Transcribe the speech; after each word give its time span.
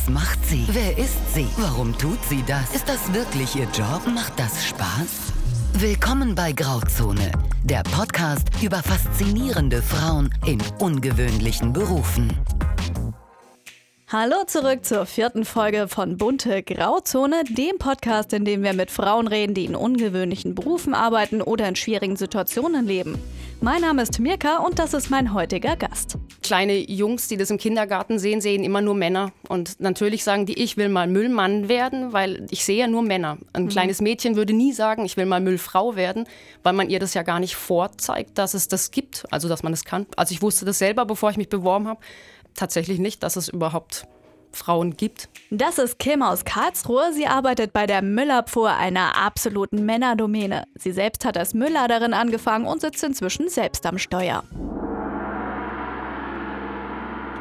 Was 0.00 0.08
macht 0.08 0.38
sie? 0.46 0.64
Wer 0.68 0.96
ist 0.96 1.34
sie? 1.34 1.46
Warum 1.58 1.96
tut 1.98 2.18
sie 2.30 2.42
das? 2.46 2.74
Ist 2.74 2.88
das 2.88 3.12
wirklich 3.12 3.54
ihr 3.54 3.66
Job? 3.74 4.00
Macht 4.06 4.32
das 4.38 4.64
Spaß? 4.64 5.32
Willkommen 5.74 6.34
bei 6.34 6.52
Grauzone, 6.52 7.30
der 7.64 7.82
Podcast 7.82 8.48
über 8.62 8.78
faszinierende 8.78 9.82
Frauen 9.82 10.32
in 10.46 10.58
ungewöhnlichen 10.78 11.74
Berufen. 11.74 12.32
Hallo 14.08 14.44
zurück 14.46 14.86
zur 14.86 15.04
vierten 15.04 15.44
Folge 15.44 15.86
von 15.86 16.16
Bunte 16.16 16.62
Grauzone, 16.62 17.44
dem 17.44 17.76
Podcast, 17.78 18.32
in 18.32 18.46
dem 18.46 18.62
wir 18.62 18.72
mit 18.72 18.90
Frauen 18.90 19.28
reden, 19.28 19.52
die 19.52 19.66
in 19.66 19.76
ungewöhnlichen 19.76 20.54
Berufen 20.54 20.94
arbeiten 20.94 21.42
oder 21.42 21.68
in 21.68 21.76
schwierigen 21.76 22.16
Situationen 22.16 22.86
leben. 22.86 23.18
Mein 23.62 23.82
Name 23.82 24.00
ist 24.00 24.18
Mirka 24.18 24.56
und 24.56 24.78
das 24.78 24.94
ist 24.94 25.10
mein 25.10 25.34
heutiger 25.34 25.76
Gast. 25.76 26.16
Kleine 26.42 26.78
Jungs, 26.90 27.28
die 27.28 27.36
das 27.36 27.50
im 27.50 27.58
Kindergarten 27.58 28.18
sehen, 28.18 28.40
sehen 28.40 28.64
immer 28.64 28.80
nur 28.80 28.94
Männer. 28.94 29.32
Und 29.50 29.80
natürlich 29.80 30.24
sagen 30.24 30.46
die, 30.46 30.58
ich 30.58 30.78
will 30.78 30.88
mal 30.88 31.06
Müllmann 31.06 31.68
werden, 31.68 32.14
weil 32.14 32.46
ich 32.50 32.64
sehe 32.64 32.78
ja 32.78 32.86
nur 32.86 33.02
Männer. 33.02 33.36
Ein 33.52 33.64
mhm. 33.64 33.68
kleines 33.68 34.00
Mädchen 34.00 34.34
würde 34.34 34.54
nie 34.54 34.72
sagen, 34.72 35.04
ich 35.04 35.18
will 35.18 35.26
mal 35.26 35.42
Müllfrau 35.42 35.94
werden, 35.94 36.24
weil 36.62 36.72
man 36.72 36.88
ihr 36.88 37.00
das 37.00 37.12
ja 37.12 37.22
gar 37.22 37.38
nicht 37.38 37.54
vorzeigt, 37.54 38.38
dass 38.38 38.54
es 38.54 38.66
das 38.66 38.92
gibt, 38.92 39.24
also 39.30 39.46
dass 39.46 39.62
man 39.62 39.74
es 39.74 39.84
kann. 39.84 40.06
Also 40.16 40.32
ich 40.32 40.40
wusste 40.40 40.64
das 40.64 40.78
selber, 40.78 41.04
bevor 41.04 41.28
ich 41.28 41.36
mich 41.36 41.50
beworben 41.50 41.86
habe, 41.86 42.00
tatsächlich 42.54 42.98
nicht, 42.98 43.22
dass 43.22 43.36
es 43.36 43.50
überhaupt 43.50 44.06
Frauen 44.52 44.96
gibt. 44.96 45.28
Das 45.50 45.78
ist 45.78 45.98
Kim 45.98 46.22
aus 46.22 46.44
Karlsruhe. 46.44 47.12
Sie 47.12 47.26
arbeitet 47.26 47.72
bei 47.72 47.86
der 47.86 48.02
Müllabfuhr, 48.02 48.70
einer 48.70 49.16
absoluten 49.16 49.84
Männerdomäne. 49.84 50.64
Sie 50.74 50.92
selbst 50.92 51.24
hat 51.24 51.36
als 51.36 51.54
Müllladerin 51.54 52.14
angefangen 52.14 52.66
und 52.66 52.80
sitzt 52.80 53.02
inzwischen 53.02 53.48
selbst 53.48 53.86
am 53.86 53.98
Steuer. 53.98 54.44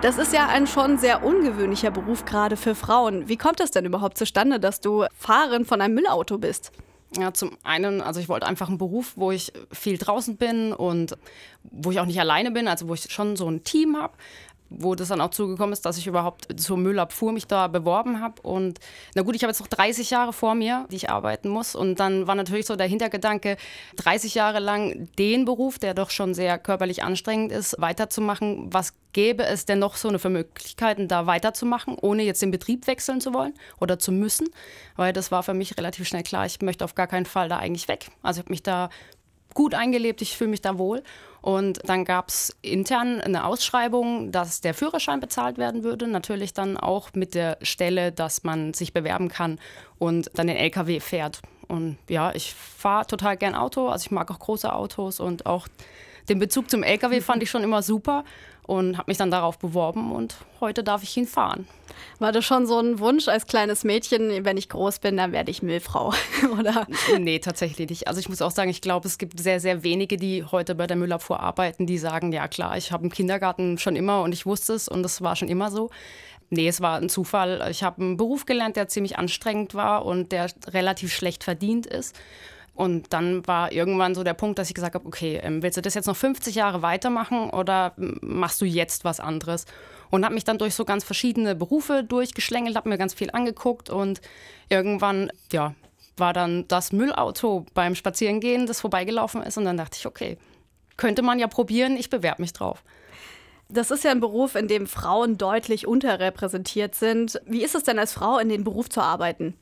Das 0.02 0.18
ist 0.18 0.32
ja 0.32 0.48
ein 0.48 0.66
schon 0.66 0.98
sehr 0.98 1.26
ungewöhnlicher 1.26 1.92
Beruf, 1.92 2.24
gerade 2.24 2.56
für 2.56 2.74
Frauen. 2.74 3.28
Wie 3.28 3.36
kommt 3.36 3.60
es 3.60 3.72
denn 3.72 3.84
überhaupt 3.84 4.18
zustande, 4.18 4.58
dass 4.58 4.80
du 4.80 5.06
Fahrerin 5.14 5.66
von 5.66 5.82
einem 5.82 5.96
Müllauto 5.96 6.38
bist? 6.38 6.72
Ja, 7.18 7.34
zum 7.34 7.58
einen, 7.64 8.02
also 8.02 8.20
ich 8.20 8.30
wollte 8.30 8.46
einfach 8.46 8.70
einen 8.70 8.78
Beruf, 8.78 9.14
wo 9.16 9.32
ich 9.32 9.52
viel 9.72 9.98
draußen 9.98 10.38
bin 10.38 10.74
und 10.74 11.18
wo 11.64 11.92
ich 11.92 12.00
auch 12.00 12.06
nicht 12.06 12.20
alleine 12.20 12.52
bin, 12.52 12.68
also 12.68 12.88
wo 12.88 12.94
ich 12.94 13.12
schon 13.12 13.36
so 13.36 13.50
ein 13.50 13.64
Team 13.64 13.98
habe 13.98 14.14
wo 14.70 14.96
das 14.96 15.10
dann 15.10 15.22
auch 15.22 15.32
zugekommen 15.32 15.74
ist, 15.74 15.86
dass 15.86 15.98
ich 15.98 16.08
überhaupt 16.08 16.48
zur 16.60 16.78
Müllabfuhr 16.78 17.32
mich 17.32 17.48
da 17.48 17.68
beworben 17.68 18.22
habe. 18.22 18.42
Und 18.42 18.80
na 19.16 19.24
gut, 19.24 19.36
ich 19.36 19.44
habe 19.44 19.52
jetzt 19.52 19.60
noch 19.60 19.68
30 19.68 20.10
Jahre 20.10 20.34
vor 20.34 20.56
mir, 20.56 20.86
die 20.92 20.96
ich 20.96 21.10
arbeiten 21.10 21.50
muss. 21.50 21.76
Und 21.76 22.00
dann 22.00 22.28
war 22.28 22.36
natürlich 22.36 22.66
so 22.66 22.76
der 22.76 22.88
Hintergedanke, 22.88 23.58
30 23.98 24.36
Jahre 24.36 24.60
lang 24.60 25.10
den 25.18 25.46
Beruf, 25.46 25.80
der 25.80 25.94
doch 25.94 26.12
schon 26.12 26.34
sehr 26.34 26.58
körperlich 26.60 27.04
anstrengend 27.04 27.52
ist, 27.52 27.76
weiterzumachen. 27.80 28.72
Was 28.72 28.94
gäbe 29.14 29.44
es 29.44 29.66
denn 29.66 29.80
noch 29.80 29.96
so 29.96 30.08
eine 30.08 30.20
für 30.20 30.30
Möglichkeiten, 30.30 31.08
da 31.08 31.26
weiterzumachen, 31.26 31.98
ohne 32.00 32.24
jetzt 32.24 32.42
den 32.42 32.52
Betrieb 32.52 32.86
wechseln 32.88 33.22
zu 33.22 33.34
wollen 33.34 33.54
oder 33.80 33.98
zu 33.98 34.12
müssen? 34.12 34.50
Weil 34.96 35.14
das 35.14 35.32
war 35.32 35.44
für 35.44 35.54
mich 35.54 35.78
relativ 35.78 36.08
schnell 36.08 36.24
klar, 36.24 36.46
ich 36.46 36.62
möchte 36.62 36.86
auf 36.86 36.96
gar 36.96 37.08
keinen 37.08 37.26
Fall 37.26 37.50
da 37.50 37.58
eigentlich 37.58 37.88
weg. 37.88 38.10
Also 38.22 38.40
ich 38.40 38.46
habe 38.46 38.54
mich 38.54 38.64
da 38.64 38.90
gut 39.54 39.74
eingelebt, 39.74 40.22
ich 40.22 40.38
fühle 40.38 40.52
mich 40.52 40.62
da 40.62 40.78
wohl. 40.78 41.04
Und 41.42 41.80
dann 41.86 42.04
gab 42.04 42.30
es 42.30 42.56
intern 42.62 43.22
eine 43.22 43.46
Ausschreibung, 43.46 44.32
dass 44.32 44.60
der 44.62 44.74
Führerschein 44.74 45.20
bezahlt 45.20 45.58
werden 45.58 45.84
würde. 45.84 46.08
Natürlich 46.08 46.54
dann 46.54 46.76
auch 46.76 47.14
mit 47.14 47.34
der 47.34 47.58
Stelle, 47.62 48.12
dass 48.12 48.44
man 48.44 48.74
sich 48.74 48.94
bewerben 48.94 49.30
kann 49.30 49.60
und 49.98 50.30
dann 50.34 50.48
den 50.48 50.58
LKW 50.58 51.00
fährt. 51.00 51.42
Und 51.68 51.98
ja, 52.10 52.34
ich 52.34 52.54
fahre 52.54 53.08
total 53.08 53.38
gern 53.38 53.56
Auto. 53.56 53.88
Also 53.88 54.06
ich 54.06 54.12
mag 54.12 54.30
auch 54.32 54.40
große 54.40 54.74
Autos 54.74 55.20
und 55.20 55.46
auch 55.46 55.68
den 56.28 56.40
Bezug 56.40 56.70
zum 56.70 56.84
LKW 56.84 57.22
fand 57.22 57.42
ich 57.42 57.50
schon 57.50 57.64
immer 57.64 57.82
super 57.82 58.24
und 58.70 59.00
habe 59.00 59.10
mich 59.10 59.18
dann 59.18 59.32
darauf 59.32 59.58
beworben 59.58 60.12
und 60.12 60.36
heute 60.60 60.84
darf 60.84 61.02
ich 61.02 61.18
ihn 61.18 61.26
fahren. 61.26 61.68
War 62.20 62.32
das 62.32 62.46
schon 62.46 62.68
so 62.68 62.80
ein 62.80 63.00
Wunsch 63.00 63.28
als 63.28 63.48
kleines 63.48 63.84
Mädchen, 63.84 64.46
wenn 64.46 64.58
ich 64.58 64.70
groß 64.70 65.00
bin, 65.00 65.18
dann 65.18 65.32
werde 65.32 65.50
ich 65.50 65.64
Müllfrau, 65.64 66.14
oder? 66.60 66.86
Nee, 67.18 67.40
tatsächlich 67.40 67.90
nicht. 67.90 68.08
Also 68.08 68.20
ich 68.20 68.30
muss 68.30 68.44
auch 68.44 68.52
sagen, 68.52 68.70
ich 68.70 68.82
glaube, 68.82 69.08
es 69.08 69.18
gibt 69.18 69.40
sehr, 69.40 69.60
sehr 69.60 69.82
wenige, 69.82 70.18
die 70.18 70.44
heute 70.44 70.76
bei 70.76 70.86
der 70.86 70.98
Müllabfuhr 70.98 71.40
arbeiten, 71.40 71.88
die 71.88 71.98
sagen, 71.98 72.32
ja 72.32 72.48
klar, 72.48 72.78
ich 72.78 72.92
habe 72.92 73.06
im 73.06 73.12
Kindergarten 73.12 73.80
schon 73.80 73.96
immer 73.96 74.22
und 74.22 74.34
ich 74.34 74.46
wusste 74.46 74.74
es 74.74 74.88
und 74.88 75.04
es 75.04 75.24
war 75.24 75.36
schon 75.36 75.48
immer 75.48 75.72
so. 75.72 75.90
Nee, 76.52 76.68
es 76.68 76.80
war 76.80 76.98
ein 76.98 77.10
Zufall. 77.10 77.68
Ich 77.72 77.82
habe 77.82 78.02
einen 78.02 78.18
Beruf 78.18 78.46
gelernt, 78.46 78.76
der 78.76 78.88
ziemlich 78.88 79.18
anstrengend 79.18 79.74
war 79.74 80.06
und 80.06 80.32
der 80.32 80.48
relativ 80.68 81.12
schlecht 81.12 81.44
verdient 81.44 81.88
ist. 81.88 82.16
Und 82.80 83.12
dann 83.12 83.46
war 83.46 83.74
irgendwann 83.74 84.16
so 84.16 84.24
der 84.24 84.34
Punkt, 84.34 84.58
dass 84.58 84.70
ich 84.70 84.74
gesagt 84.74 84.96
habe, 84.96 85.06
okay, 85.06 85.38
ähm, 85.44 85.62
willst 85.62 85.76
du 85.76 85.82
das 85.82 85.96
jetzt 85.96 86.06
noch 86.06 86.16
50 86.16 86.56
Jahre 86.56 86.82
weitermachen 86.82 87.50
oder 87.50 87.92
machst 87.98 88.62
du 88.62 88.66
jetzt 88.66 89.04
was 89.04 89.20
anderes? 89.20 89.66
Und 90.12 90.24
habe 90.24 90.34
mich 90.34 90.46
dann 90.46 90.58
durch 90.58 90.76
so 90.76 90.86
ganz 90.86 91.04
verschiedene 91.04 91.56
Berufe 91.56 92.06
durchgeschlängelt, 92.06 92.78
habe 92.78 92.88
mir 92.88 92.98
ganz 92.98 93.14
viel 93.14 93.32
angeguckt 93.32 93.90
und 93.90 94.22
irgendwann, 94.70 95.30
ja, 95.52 95.76
war 96.16 96.32
dann 96.32 96.70
das 96.70 96.94
Müllauto 96.94 97.66
beim 97.74 97.96
Spazierengehen, 97.96 98.66
das 98.66 98.80
vorbeigelaufen 98.80 99.44
ist 99.44 99.58
und 99.58 99.66
dann 99.66 99.76
dachte 99.76 99.98
ich, 100.00 100.06
okay, 100.06 100.38
könnte 100.96 101.22
man 101.22 101.38
ja 101.38 101.48
probieren, 101.48 101.98
ich 101.98 102.10
bewerbe 102.10 102.42
mich 102.42 102.54
drauf. 102.54 102.86
Das 103.68 103.92
ist 103.92 104.06
ja 104.06 104.12
ein 104.12 104.22
Beruf, 104.22 104.56
in 104.56 104.70
dem 104.70 104.88
Frauen 104.88 105.38
deutlich 105.38 105.86
unterrepräsentiert 105.86 106.96
sind. 106.96 107.42
Wie 107.46 107.62
ist 107.62 107.76
es 107.76 107.84
denn 107.84 108.00
als 108.00 108.14
Frau, 108.14 108.38
in 108.38 108.48
den 108.48 108.64
Beruf 108.64 108.88
zu 108.90 109.02
arbeiten? 109.02 109.56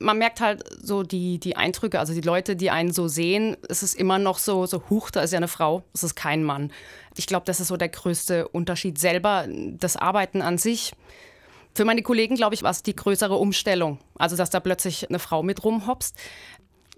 Man 0.00 0.18
merkt 0.18 0.40
halt 0.40 0.64
so 0.82 1.02
die, 1.02 1.38
die 1.38 1.56
Eindrücke, 1.56 2.00
also 2.00 2.14
die 2.14 2.22
Leute, 2.22 2.56
die 2.56 2.70
einen 2.70 2.90
so 2.90 3.06
sehen, 3.06 3.56
es 3.68 3.82
ist 3.82 3.94
immer 3.94 4.18
noch 4.18 4.38
so, 4.38 4.66
so, 4.66 4.82
huch, 4.88 5.10
da 5.10 5.20
ist 5.20 5.32
ja 5.32 5.36
eine 5.36 5.46
Frau, 5.46 5.84
es 5.92 6.02
ist 6.02 6.16
kein 6.16 6.42
Mann. 6.42 6.72
Ich 7.16 7.26
glaube, 7.26 7.44
das 7.44 7.60
ist 7.60 7.68
so 7.68 7.76
der 7.76 7.90
größte 7.90 8.48
Unterschied. 8.48 8.98
Selber 8.98 9.46
das 9.48 9.96
Arbeiten 9.96 10.40
an 10.40 10.58
sich. 10.58 10.92
Für 11.74 11.84
meine 11.84 12.02
Kollegen, 12.02 12.34
glaube 12.34 12.54
ich, 12.54 12.62
war 12.62 12.70
es 12.70 12.82
die 12.82 12.96
größere 12.96 13.36
Umstellung. 13.36 13.98
Also, 14.16 14.36
dass 14.36 14.50
da 14.50 14.58
plötzlich 14.58 15.08
eine 15.08 15.18
Frau 15.18 15.42
mit 15.42 15.62
rumhopst. 15.62 16.16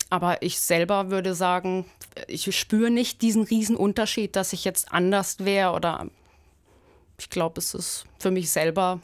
Aber 0.08 0.40
ich 0.42 0.60
selber 0.60 1.10
würde 1.10 1.34
sagen, 1.34 1.86
ich 2.28 2.56
spüre 2.56 2.90
nicht 2.90 3.20
diesen 3.22 3.42
riesen 3.42 3.76
Unterschied, 3.76 4.36
dass 4.36 4.52
ich 4.52 4.64
jetzt 4.64 4.92
anders 4.92 5.40
wäre 5.40 5.72
oder 5.72 6.06
ich 7.18 7.30
glaube, 7.30 7.60
es 7.60 7.74
ist 7.74 8.04
für 8.18 8.30
mich 8.30 8.50
selber 8.50 9.00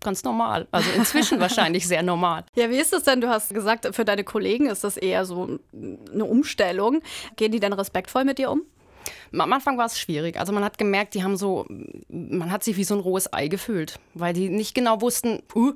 ganz 0.00 0.24
normal. 0.24 0.66
Also 0.70 0.90
inzwischen 0.90 1.40
wahrscheinlich 1.40 1.86
sehr 1.86 2.02
normal. 2.02 2.44
Ja, 2.54 2.70
wie 2.70 2.78
ist 2.78 2.92
es 2.92 3.04
denn? 3.04 3.20
Du 3.20 3.28
hast 3.28 3.54
gesagt, 3.54 3.88
für 3.94 4.04
deine 4.04 4.24
Kollegen 4.24 4.66
ist 4.66 4.84
das 4.84 4.96
eher 4.96 5.24
so 5.24 5.58
eine 5.72 6.24
Umstellung. 6.24 7.02
Gehen 7.36 7.52
die 7.52 7.60
denn 7.60 7.72
respektvoll 7.72 8.24
mit 8.24 8.38
dir 8.38 8.50
um? 8.50 8.62
Am 9.32 9.52
Anfang 9.52 9.78
war 9.78 9.86
es 9.86 9.98
schwierig. 9.98 10.38
Also 10.38 10.52
man 10.52 10.64
hat 10.64 10.78
gemerkt, 10.78 11.14
die 11.14 11.22
haben 11.22 11.36
so, 11.36 11.66
man 12.08 12.50
hat 12.50 12.64
sich 12.64 12.76
wie 12.76 12.84
so 12.84 12.94
ein 12.94 13.00
rohes 13.00 13.32
Ei 13.32 13.48
gefühlt, 13.48 13.98
weil 14.14 14.32
die 14.32 14.48
nicht 14.48 14.74
genau 14.74 15.00
wussten, 15.00 15.42
uh, 15.54 15.72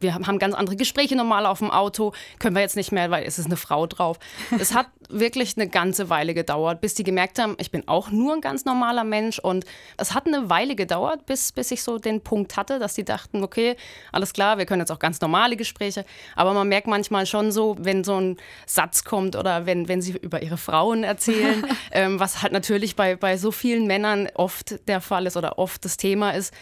wir 0.00 0.14
haben 0.14 0.38
ganz 0.38 0.54
andere 0.54 0.76
Gespräche 0.76 1.16
normal 1.16 1.46
auf 1.46 1.60
dem 1.60 1.70
Auto, 1.70 2.12
können 2.38 2.54
wir 2.54 2.62
jetzt 2.62 2.76
nicht 2.76 2.92
mehr, 2.92 3.10
weil 3.10 3.24
es 3.24 3.38
ist 3.38 3.46
eine 3.46 3.56
Frau 3.56 3.86
drauf. 3.86 4.18
Es 4.58 4.74
hat 4.74 4.88
wirklich 5.08 5.56
eine 5.56 5.68
ganze 5.68 6.10
Weile 6.10 6.34
gedauert, 6.34 6.80
bis 6.80 6.94
die 6.94 7.04
gemerkt 7.04 7.38
haben, 7.38 7.56
ich 7.58 7.70
bin 7.70 7.86
auch 7.86 8.10
nur 8.10 8.34
ein 8.34 8.40
ganz 8.40 8.64
normaler 8.64 9.04
Mensch 9.04 9.38
und 9.38 9.64
es 9.96 10.14
hat 10.14 10.26
eine 10.26 10.50
Weile 10.50 10.74
gedauert, 10.74 11.26
bis, 11.26 11.52
bis 11.52 11.70
ich 11.70 11.82
so 11.82 11.98
den 11.98 12.20
Punkt 12.20 12.56
hatte, 12.56 12.80
dass 12.80 12.94
die 12.94 13.04
dachten, 13.04 13.44
okay, 13.44 13.76
alles 14.10 14.32
klar, 14.32 14.58
wir 14.58 14.66
können 14.66 14.80
jetzt 14.80 14.90
auch 14.90 14.98
ganz 14.98 15.20
normale 15.20 15.56
Gespräche, 15.56 16.04
aber 16.34 16.52
man 16.52 16.68
merkt 16.68 16.88
manchmal 16.88 17.26
schon 17.26 17.52
so, 17.52 17.76
wenn 17.78 18.02
so 18.02 18.20
ein 18.20 18.36
Satz 18.66 19.04
kommt 19.04 19.36
oder 19.36 19.66
wenn, 19.66 19.86
wenn 19.86 20.02
sie 20.02 20.16
über 20.16 20.42
ihre 20.42 20.56
Frauen 20.56 21.04
erzählen, 21.04 21.64
ähm, 21.92 22.18
was 22.18 22.42
halt 22.42 22.52
natürlich 22.52 22.65
bei, 22.96 23.16
bei 23.16 23.36
so 23.36 23.50
vielen 23.50 23.86
Männern 23.86 24.28
oft 24.34 24.88
der 24.88 25.00
Fall 25.00 25.26
ist 25.26 25.36
oder 25.36 25.58
oft 25.58 25.84
das 25.84 25.96
Thema 25.96 26.30
ist, 26.30 26.52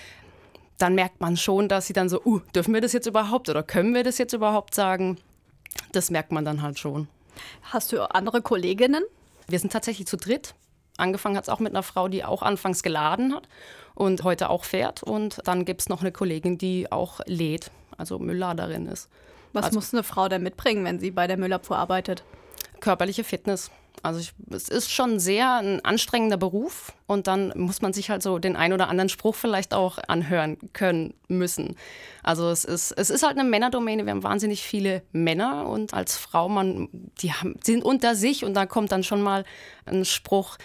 dann 0.79 0.95
merkt 0.95 1.21
man 1.21 1.37
schon, 1.37 1.69
dass 1.69 1.87
sie 1.87 1.93
dann 1.93 2.09
so, 2.09 2.21
uh, 2.25 2.41
dürfen 2.55 2.75
wir 2.75 2.81
das 2.81 2.93
jetzt 2.93 3.07
überhaupt 3.07 3.49
oder 3.49 3.63
können 3.63 3.95
wir 3.95 4.03
das 4.03 4.19
jetzt 4.19 4.33
überhaupt 4.33 4.75
sagen? 4.75 5.19
Das 5.93 6.11
merkt 6.11 6.33
man 6.33 6.45
dann 6.45 6.63
halt 6.63 6.79
schon. 6.79 7.09
Hast 7.63 7.93
du 7.93 8.03
andere 8.11 8.43
Kolleginnen? 8.43 9.05
Wir 9.49 9.59
sind 9.59 9.73
tatsächlich 9.73 10.07
zu 10.07 10.17
dritt. 10.17 10.55
Angefangen 10.97 11.37
hat 11.37 11.45
es 11.45 11.49
auch 11.49 11.59
mit 11.59 11.73
einer 11.73 11.83
Frau, 11.83 12.09
die 12.09 12.25
auch 12.25 12.43
anfangs 12.43 12.83
geladen 12.83 13.35
hat 13.35 13.49
und 13.95 14.23
heute 14.23 14.51
auch 14.51 14.65
fährt. 14.65 15.03
Und 15.03 15.41
dann 15.45 15.65
gibt 15.65 15.81
es 15.83 15.89
noch 15.89 16.01
eine 16.01 16.13
Kollegin, 16.13 16.59
die 16.59 16.91
auch 16.91 17.21
lädt, 17.27 17.71
also 17.97 18.19
Müllladerin 18.19 18.87
ist. 18.87 19.09
Was 19.53 19.67
also, 19.67 19.79
muss 19.79 19.93
eine 19.93 20.03
Frau 20.03 20.29
denn 20.29 20.43
mitbringen, 20.43 20.85
wenn 20.85 21.01
sie 21.01 21.11
bei 21.11 21.27
der 21.27 21.37
Müllabfuhr 21.37 21.79
arbeitet? 21.79 22.25
Körperliche 22.81 23.25
Fitness. 23.25 23.71
Also 24.03 24.21
ich, 24.21 24.33
es 24.51 24.69
ist 24.69 24.91
schon 24.91 25.19
sehr 25.19 25.57
ein 25.57 25.85
anstrengender 25.85 26.37
Beruf 26.37 26.93
und 27.07 27.27
dann 27.27 27.53
muss 27.57 27.81
man 27.81 27.93
sich 27.93 28.11
halt 28.11 28.23
so 28.23 28.39
den 28.39 28.55
ein 28.55 28.73
oder 28.73 28.89
anderen 28.89 29.09
Spruch 29.09 29.35
vielleicht 29.35 29.73
auch 29.73 29.99
anhören 30.09 30.59
können 30.73 31.15
müssen. 31.29 31.77
Also 32.23 32.51
es 32.51 32.65
ist, 32.65 32.93
es 32.93 33.09
ist 33.09 33.23
halt 33.23 33.39
eine 33.39 33.49
Männerdomäne. 33.49 34.05
Wir 34.05 34.11
haben 34.11 34.23
wahnsinnig 34.23 34.63
viele 34.63 35.03
Männer 35.13 35.67
und 35.69 35.95
als 35.95 36.17
Frau, 36.17 36.49
man, 36.49 36.89
die 37.21 37.33
haben, 37.33 37.57
sind 37.63 37.83
unter 37.83 38.15
sich 38.15 38.45
und 38.45 38.55
da 38.55 38.67
kommt 38.67 38.93
dann 38.93 39.05
schon 39.05 39.23
mal 39.23 39.45
ein 39.87 40.05
Spruch, 40.05 40.59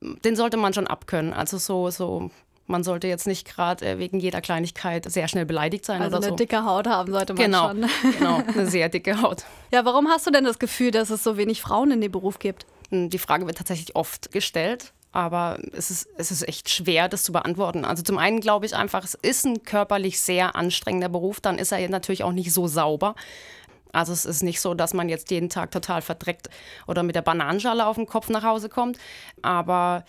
den 0.00 0.36
sollte 0.36 0.56
man 0.56 0.72
schon 0.72 0.86
abkönnen. 0.86 1.32
Also 1.32 1.58
so, 1.58 1.90
so 1.90 2.30
man 2.66 2.82
sollte 2.82 3.06
jetzt 3.06 3.26
nicht 3.26 3.46
gerade 3.46 3.86
äh, 3.86 3.98
wegen 3.98 4.18
jeder 4.20 4.40
Kleinigkeit 4.40 5.10
sehr 5.10 5.28
schnell 5.28 5.46
beleidigt 5.46 5.84
sein 5.84 6.02
also 6.02 6.16
oder 6.16 6.28
eine 6.28 6.36
dicke 6.36 6.64
Haut 6.64 6.86
haben 6.86 7.12
sollte 7.12 7.34
man 7.34 7.44
genau, 7.44 7.68
schon. 7.68 7.86
genau, 8.18 8.42
eine 8.46 8.66
sehr 8.70 8.88
dicke 8.88 9.20
Haut. 9.22 9.44
Ja, 9.70 9.84
warum 9.84 10.08
hast 10.08 10.26
du 10.26 10.30
denn 10.30 10.44
das 10.44 10.58
Gefühl, 10.58 10.90
dass 10.90 11.10
es 11.10 11.22
so 11.22 11.36
wenig 11.36 11.62
Frauen 11.62 11.90
in 11.90 12.00
dem 12.00 12.12
Beruf 12.12 12.38
gibt? 12.38 12.66
Die 12.90 13.18
Frage 13.18 13.46
wird 13.46 13.58
tatsächlich 13.58 13.96
oft 13.96 14.32
gestellt. 14.32 14.92
aber 15.16 15.58
es 15.72 15.90
ist, 15.90 16.08
es 16.18 16.30
ist 16.30 16.46
echt 16.46 16.68
schwer, 16.68 17.08
das 17.08 17.22
zu 17.22 17.32
beantworten. 17.32 17.86
Also 17.86 18.02
zum 18.02 18.18
einen 18.18 18.40
glaube 18.40 18.66
ich 18.66 18.76
einfach, 18.76 19.02
es 19.02 19.14
ist 19.14 19.46
ein 19.46 19.62
körperlich 19.62 20.20
sehr 20.20 20.54
anstrengender 20.56 21.08
Beruf, 21.08 21.40
dann 21.40 21.56
ist 21.58 21.72
er 21.72 21.88
natürlich 21.88 22.22
auch 22.22 22.32
nicht 22.32 22.52
so 22.52 22.66
sauber. 22.66 23.14
Also 23.92 24.12
es 24.12 24.26
ist 24.26 24.42
nicht 24.42 24.60
so, 24.60 24.74
dass 24.74 24.92
man 24.92 25.08
jetzt 25.08 25.30
jeden 25.30 25.48
Tag 25.48 25.70
total 25.70 26.02
verdreckt 26.02 26.50
oder 26.86 27.02
mit 27.02 27.14
der 27.14 27.22
Bananenschale 27.22 27.86
auf 27.86 27.96
dem 27.96 28.04
Kopf 28.04 28.28
nach 28.28 28.42
Hause 28.42 28.68
kommt, 28.68 28.98
aber 29.40 30.04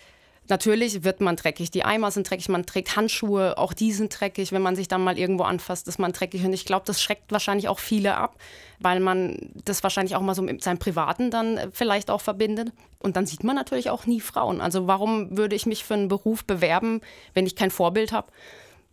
Natürlich 0.48 1.04
wird 1.04 1.20
man 1.20 1.36
dreckig, 1.36 1.70
die 1.70 1.84
Eimer 1.84 2.10
sind 2.10 2.28
dreckig, 2.28 2.48
man 2.48 2.64
trägt 2.64 2.96
Handschuhe, 2.96 3.58
auch 3.58 3.74
die 3.74 3.92
sind 3.92 4.18
dreckig, 4.18 4.50
wenn 4.50 4.62
man 4.62 4.76
sich 4.76 4.88
dann 4.88 5.04
mal 5.04 5.18
irgendwo 5.18 5.44
anfasst, 5.44 5.88
ist 5.88 5.98
man 5.98 6.12
dreckig. 6.12 6.44
Und 6.44 6.54
ich 6.54 6.64
glaube, 6.64 6.86
das 6.86 7.02
schreckt 7.02 7.30
wahrscheinlich 7.32 7.68
auch 7.68 7.78
viele 7.78 8.16
ab, 8.16 8.36
weil 8.80 9.00
man 9.00 9.50
das 9.64 9.82
wahrscheinlich 9.82 10.16
auch 10.16 10.22
mal 10.22 10.34
so 10.34 10.40
mit 10.42 10.62
seinem 10.62 10.78
Privaten 10.78 11.30
dann 11.30 11.58
äh, 11.58 11.68
vielleicht 11.72 12.10
auch 12.10 12.22
verbindet. 12.22 12.72
Und 12.98 13.16
dann 13.16 13.26
sieht 13.26 13.44
man 13.44 13.56
natürlich 13.56 13.90
auch 13.90 14.06
nie 14.06 14.20
Frauen. 14.20 14.60
Also 14.60 14.86
warum 14.86 15.36
würde 15.36 15.54
ich 15.54 15.66
mich 15.66 15.84
für 15.84 15.94
einen 15.94 16.08
Beruf 16.08 16.44
bewerben, 16.44 17.02
wenn 17.34 17.46
ich 17.46 17.54
kein 17.54 17.70
Vorbild 17.70 18.12
habe? 18.12 18.32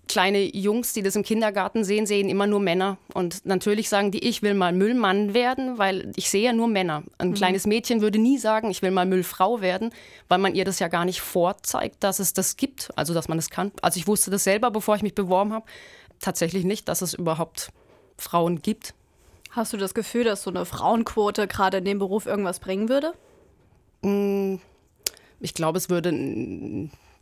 Kleine 0.07 0.55
Jungs, 0.55 0.93
die 0.93 1.01
das 1.01 1.15
im 1.15 1.23
Kindergarten 1.23 1.83
sehen, 1.83 2.05
sehen 2.05 2.29
immer 2.29 2.47
nur 2.47 2.59
Männer. 2.59 2.97
Und 3.13 3.45
natürlich 3.45 3.89
sagen 3.89 4.11
die, 4.11 4.19
ich 4.27 4.41
will 4.41 4.53
mal 4.53 4.73
Müllmann 4.73 5.33
werden, 5.33 5.77
weil 5.77 6.11
ich 6.15 6.29
sehe 6.29 6.43
ja 6.43 6.53
nur 6.53 6.67
Männer. 6.67 7.03
Ein 7.17 7.29
mhm. 7.29 7.33
kleines 7.33 7.65
Mädchen 7.65 8.01
würde 8.01 8.19
nie 8.19 8.37
sagen, 8.37 8.69
ich 8.69 8.81
will 8.81 8.91
mal 8.91 9.05
Müllfrau 9.05 9.61
werden, 9.61 9.91
weil 10.27 10.39
man 10.39 10.55
ihr 10.55 10.65
das 10.65 10.79
ja 10.79 10.87
gar 10.87 11.05
nicht 11.05 11.21
vorzeigt, 11.21 12.03
dass 12.03 12.19
es 12.19 12.33
das 12.33 12.57
gibt, 12.57 12.89
also 12.95 13.13
dass 13.13 13.27
man 13.27 13.37
es 13.37 13.45
das 13.45 13.49
kann. 13.49 13.71
Also 13.81 13.99
ich 13.99 14.07
wusste 14.07 14.31
das 14.31 14.43
selber, 14.43 14.71
bevor 14.71 14.95
ich 14.95 15.03
mich 15.03 15.15
beworben 15.15 15.53
habe, 15.53 15.65
tatsächlich 16.19 16.65
nicht, 16.65 16.87
dass 16.87 17.01
es 17.01 17.13
überhaupt 17.13 17.69
Frauen 18.17 18.61
gibt. 18.61 18.93
Hast 19.51 19.73
du 19.73 19.77
das 19.77 19.93
Gefühl, 19.93 20.25
dass 20.25 20.43
so 20.43 20.49
eine 20.49 20.65
Frauenquote 20.65 21.47
gerade 21.47 21.77
in 21.77 21.85
dem 21.85 21.99
Beruf 21.99 22.25
irgendwas 22.25 22.59
bringen 22.59 22.89
würde? 22.89 23.13
Mm, 24.01 24.55
ich 25.39 25.53
glaube, 25.53 25.77
es 25.77 25.89
würde 25.89 26.11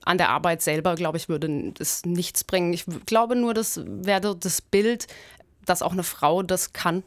an 0.06 0.18
der 0.18 0.30
Arbeit 0.30 0.62
selber, 0.62 0.96
glaube 0.96 1.18
ich, 1.18 1.30
würde 1.30 1.72
das 1.74 2.06
nichts 2.06 2.44
bringen. 2.44 2.74
Ich 2.74 2.86
glaube 3.06 3.36
nur, 3.36 3.54
das 3.54 3.82
wäre 3.86 4.36
das 4.36 4.62
Bild, 4.62 5.08
dass 5.66 5.82
auch 5.82 5.94
eine 5.94 6.04
Frau 6.04 6.44
das 6.44 6.74
kann. 6.74 7.04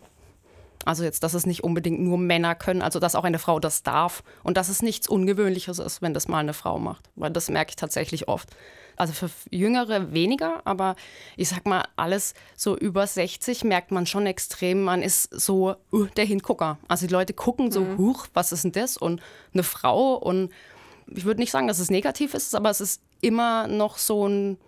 Also 0.85 1.03
jetzt, 1.03 1.25
dass 1.25 1.35
es 1.35 1.47
nicht 1.47 1.65
unbedingt 1.65 2.01
nur 2.01 2.17
Männer 2.17 2.55
können, 2.55 2.81
also 2.81 3.01
dass 3.01 3.17
auch 3.17 3.25
eine 3.25 3.41
Frau 3.41 3.59
das 3.59 3.83
darf 3.83 4.23
und 4.45 4.57
dass 4.57 4.69
es 4.69 4.83
nichts 4.83 5.09
Ungewöhnliches 5.09 5.81
ist, 5.81 6.01
wenn 6.01 6.15
das 6.15 6.29
mal 6.29 6.39
eine 6.39 6.55
Frau 6.55 6.79
macht, 6.79 7.11
weil 7.17 7.33
das 7.33 7.51
merke 7.51 7.71
ich 7.71 7.77
tatsächlich 7.77 8.29
oft. 8.29 8.51
Also 8.97 9.13
für 9.13 9.29
Jüngere 9.51 10.13
weniger, 10.13 10.63
aber 10.65 10.95
ich 11.37 11.49
sag 11.49 11.67
mal, 11.67 11.83
alles 11.97 12.35
so 12.55 12.77
über 12.77 13.07
60 13.07 13.65
merkt 13.65 13.91
man 13.91 14.07
schon 14.07 14.27
extrem, 14.27 14.83
man 14.85 15.03
ist 15.03 15.29
so 15.35 15.75
uh, 15.93 16.07
der 16.17 16.25
Hingucker. 16.25 16.79
Also 16.89 17.07
die 17.07 17.13
Leute 17.13 17.35
gucken 17.35 17.73
so, 17.73 17.81
mhm. 17.81 17.99
huch, 17.99 18.29
was 18.33 18.53
ist 18.53 18.65
denn 18.65 18.73
das? 18.73 18.97
Und 18.97 19.21
eine 19.53 19.65
Frau 19.65 20.15
und 20.15 20.51
ich 21.15 21.25
würde 21.25 21.41
nicht 21.41 21.51
sagen, 21.51 21.69
dass 21.69 21.79
es 21.79 21.91
negativ 21.91 22.35
ist, 22.35 22.55
aber 22.55 22.71
es 22.71 22.81
ist 22.81 23.01
immer 23.21 23.67
noch 23.69 23.99
so 23.99 24.29
ein, 24.29 24.59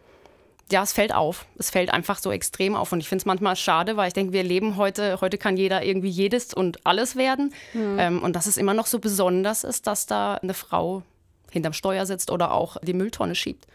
ja, 0.70 0.82
es 0.82 0.92
fällt 0.92 1.14
auf. 1.14 1.46
Es 1.56 1.70
fällt 1.70 1.90
einfach 1.92 2.18
so 2.18 2.30
extrem 2.30 2.74
auf. 2.74 2.92
Und 2.92 3.00
ich 3.00 3.08
finde 3.08 3.22
es 3.22 3.26
manchmal 3.26 3.56
schade, 3.56 3.96
weil 3.96 4.08
ich 4.08 4.14
denke, 4.14 4.32
wir 4.32 4.42
leben 4.42 4.76
heute, 4.76 5.20
heute 5.20 5.38
kann 5.38 5.56
jeder 5.56 5.82
irgendwie 5.82 6.10
jedes 6.10 6.52
und 6.52 6.84
alles 6.86 7.16
werden. 7.16 7.54
Mhm. 7.72 7.96
Ähm, 7.98 8.22
und 8.22 8.36
dass 8.36 8.46
es 8.46 8.56
immer 8.56 8.74
noch 8.74 8.86
so 8.86 8.98
besonders 8.98 9.64
ist, 9.64 9.86
dass 9.86 10.06
da 10.06 10.34
eine 10.34 10.54
Frau 10.54 11.02
hinterm 11.50 11.72
Steuer 11.72 12.04
sitzt 12.04 12.30
oder 12.30 12.52
auch 12.52 12.76
die 12.82 12.92
Mülltonne 12.92 13.34
schiebt. 13.34 13.66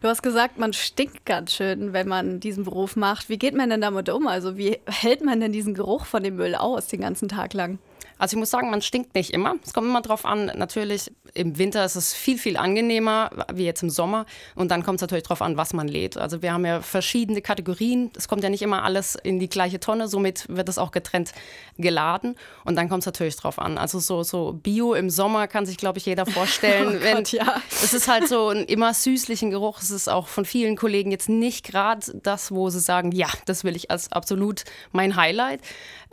Du 0.00 0.08
hast 0.08 0.22
gesagt, 0.22 0.58
man 0.58 0.72
stinkt 0.72 1.24
ganz 1.26 1.54
schön, 1.54 1.92
wenn 1.92 2.08
man 2.08 2.40
diesen 2.40 2.64
Beruf 2.64 2.96
macht. 2.96 3.28
Wie 3.28 3.38
geht 3.38 3.54
man 3.54 3.70
denn 3.70 3.80
damit 3.80 4.08
um? 4.08 4.26
Also 4.26 4.56
wie 4.56 4.80
hält 4.86 5.24
man 5.24 5.38
denn 5.38 5.52
diesen 5.52 5.74
Geruch 5.74 6.06
von 6.06 6.24
dem 6.24 6.36
Müll 6.36 6.56
aus 6.56 6.88
den 6.88 7.02
ganzen 7.02 7.28
Tag 7.28 7.52
lang? 7.52 7.78
Also 8.22 8.36
ich 8.36 8.38
muss 8.38 8.50
sagen, 8.50 8.70
man 8.70 8.82
stinkt 8.82 9.16
nicht 9.16 9.30
immer. 9.30 9.56
Es 9.64 9.74
kommt 9.74 9.88
immer 9.88 10.00
drauf 10.00 10.24
an. 10.24 10.46
Natürlich 10.54 11.10
im 11.34 11.58
Winter 11.58 11.84
ist 11.84 11.96
es 11.96 12.14
viel, 12.14 12.38
viel 12.38 12.56
angenehmer, 12.56 13.30
wie 13.52 13.64
jetzt 13.64 13.82
im 13.82 13.90
Sommer. 13.90 14.26
Und 14.54 14.70
dann 14.70 14.84
kommt 14.84 14.98
es 14.98 15.00
natürlich 15.00 15.24
darauf 15.24 15.42
an, 15.42 15.56
was 15.56 15.72
man 15.72 15.88
lädt. 15.88 16.16
Also 16.16 16.40
wir 16.40 16.52
haben 16.52 16.64
ja 16.64 16.82
verschiedene 16.82 17.42
Kategorien. 17.42 18.12
Es 18.16 18.28
kommt 18.28 18.44
ja 18.44 18.48
nicht 18.48 18.62
immer 18.62 18.84
alles 18.84 19.16
in 19.16 19.40
die 19.40 19.48
gleiche 19.48 19.80
Tonne. 19.80 20.06
Somit 20.06 20.48
wird 20.48 20.68
es 20.68 20.78
auch 20.78 20.92
getrennt 20.92 21.32
geladen. 21.78 22.36
Und 22.64 22.76
dann 22.76 22.88
kommt 22.88 23.00
es 23.00 23.06
natürlich 23.06 23.34
drauf 23.34 23.58
an. 23.58 23.76
Also 23.76 23.98
so, 23.98 24.22
so 24.22 24.52
Bio 24.52 24.94
im 24.94 25.10
Sommer 25.10 25.48
kann 25.48 25.66
sich, 25.66 25.76
glaube 25.76 25.98
ich, 25.98 26.06
jeder 26.06 26.24
vorstellen. 26.24 27.00
oh 27.02 27.14
Gott, 27.14 27.32
ja. 27.32 27.60
Es 27.70 27.92
ist 27.92 28.06
halt 28.06 28.28
so 28.28 28.50
ein 28.50 28.66
immer 28.66 28.94
süßlichen 28.94 29.50
Geruch. 29.50 29.80
Es 29.80 29.90
ist 29.90 30.08
auch 30.08 30.28
von 30.28 30.44
vielen 30.44 30.76
Kollegen 30.76 31.10
jetzt 31.10 31.28
nicht 31.28 31.64
gerade 31.64 32.06
das, 32.22 32.52
wo 32.52 32.70
sie 32.70 32.78
sagen, 32.78 33.10
ja, 33.10 33.26
das 33.46 33.64
will 33.64 33.74
ich 33.74 33.90
als 33.90 34.12
absolut 34.12 34.62
mein 34.92 35.16
Highlight. 35.16 35.60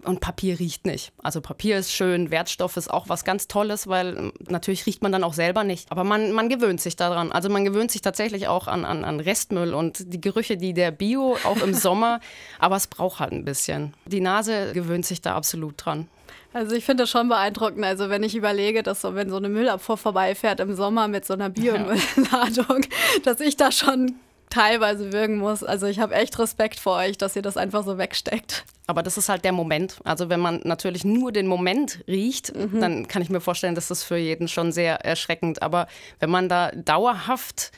Und 0.04 0.22
Papier 0.22 0.60
riecht 0.60 0.86
nicht. 0.86 1.12
Also 1.22 1.42
Papier 1.42 1.78
ist 1.78 1.92
schön, 1.92 2.32
Wertstoff 2.32 2.78
ist 2.78 2.90
auch 2.90 3.10
was 3.10 3.26
ganz 3.26 3.48
Tolles, 3.48 3.88
weil 3.88 4.18
ähm, 4.18 4.34
natürlich 4.48 4.86
riecht 4.86 5.02
man 5.04 5.12
dann 5.12 5.24
auch 5.24 5.34
selber 5.34 5.64
nicht. 5.64 5.92
Aber 5.92 6.04
man, 6.04 6.32
man 6.32 6.50
gewöhnt 6.50 6.80
sich 6.80 6.96
daran. 6.96 7.32
Also 7.32 7.50
man 7.50 7.66
gewöhnt 7.66 7.92
sich 7.92 8.02
tatsächlich 8.02 8.48
auch 8.48 8.68
an, 8.68 8.86
an, 8.86 9.04
an 9.04 9.20
Restmüll 9.20 9.74
und 9.74 10.14
die 10.14 10.22
Gerüche, 10.22 10.58
die 10.58 10.74
der 10.74 10.92
Bio 10.92 11.38
auch 11.44 11.62
im 11.62 11.74
Sommer, 11.80 12.20
aber 12.60 12.76
es 12.76 12.88
braucht 12.88 13.20
halt 13.20 13.34
ein 13.34 13.46
bisschen. 13.46 13.94
Die 14.06 14.22
Nase 14.22 14.72
gewöhnt 14.74 15.06
sich 15.06 15.22
da 15.22 15.36
absolut 15.36 15.74
dran. 15.78 16.08
Also 16.52 16.76
ich 16.76 16.84
finde 16.84 17.04
das 17.04 17.12
schon 17.12 17.30
beeindruckend. 17.30 17.84
Also 17.86 18.10
wenn 18.10 18.24
ich 18.24 18.36
überlege, 18.36 18.82
dass 18.82 19.02
so, 19.02 19.14
wenn 19.16 19.30
so 19.30 19.38
eine 19.38 19.50
Müllabfuhr 19.50 19.98
vorbeifährt 19.98 20.60
im 20.60 20.76
Sommer 20.76 21.08
mit 21.08 21.26
so 21.26 21.34
einer 21.34 21.50
Biomüllladung, 21.50 22.84
ja. 22.84 22.90
dass 23.24 23.40
ich 23.40 23.56
da 23.56 23.72
schon 23.72 24.16
teilweise 24.50 25.12
wirken 25.14 25.38
muss. 25.38 25.64
Also 25.64 25.88
ich 25.88 26.00
habe 26.00 26.16
echt 26.16 26.38
Respekt 26.40 26.80
vor 26.80 26.98
euch, 26.98 27.18
dass 27.18 27.36
ihr 27.36 27.42
das 27.42 27.58
einfach 27.58 27.84
so 27.84 27.98
wegsteckt. 27.98 28.66
Aber 28.88 29.04
das 29.04 29.18
ist 29.18 29.30
halt 29.30 29.46
der 29.46 29.52
Moment. 29.52 30.00
Also 30.04 30.30
wenn 30.30 30.40
man 30.40 30.62
natürlich 30.64 31.06
nur 31.06 31.32
den 31.32 31.48
Moment 31.48 32.04
riecht, 32.08 32.56
mhm. 32.56 32.80
dann 32.80 33.08
kann 33.08 33.22
ich 33.22 33.30
mir 33.30 33.42
vorstellen, 33.42 33.76
dass 33.76 33.90
das 33.90 34.04
für 34.04 34.18
jeden 34.18 34.48
schon 34.48 34.72
sehr 34.72 35.06
erschreckend. 35.06 35.62
Aber 35.62 35.88
wenn 36.20 36.32
man 36.32 36.50
da 36.50 36.72
dauerhaft, 36.72 37.72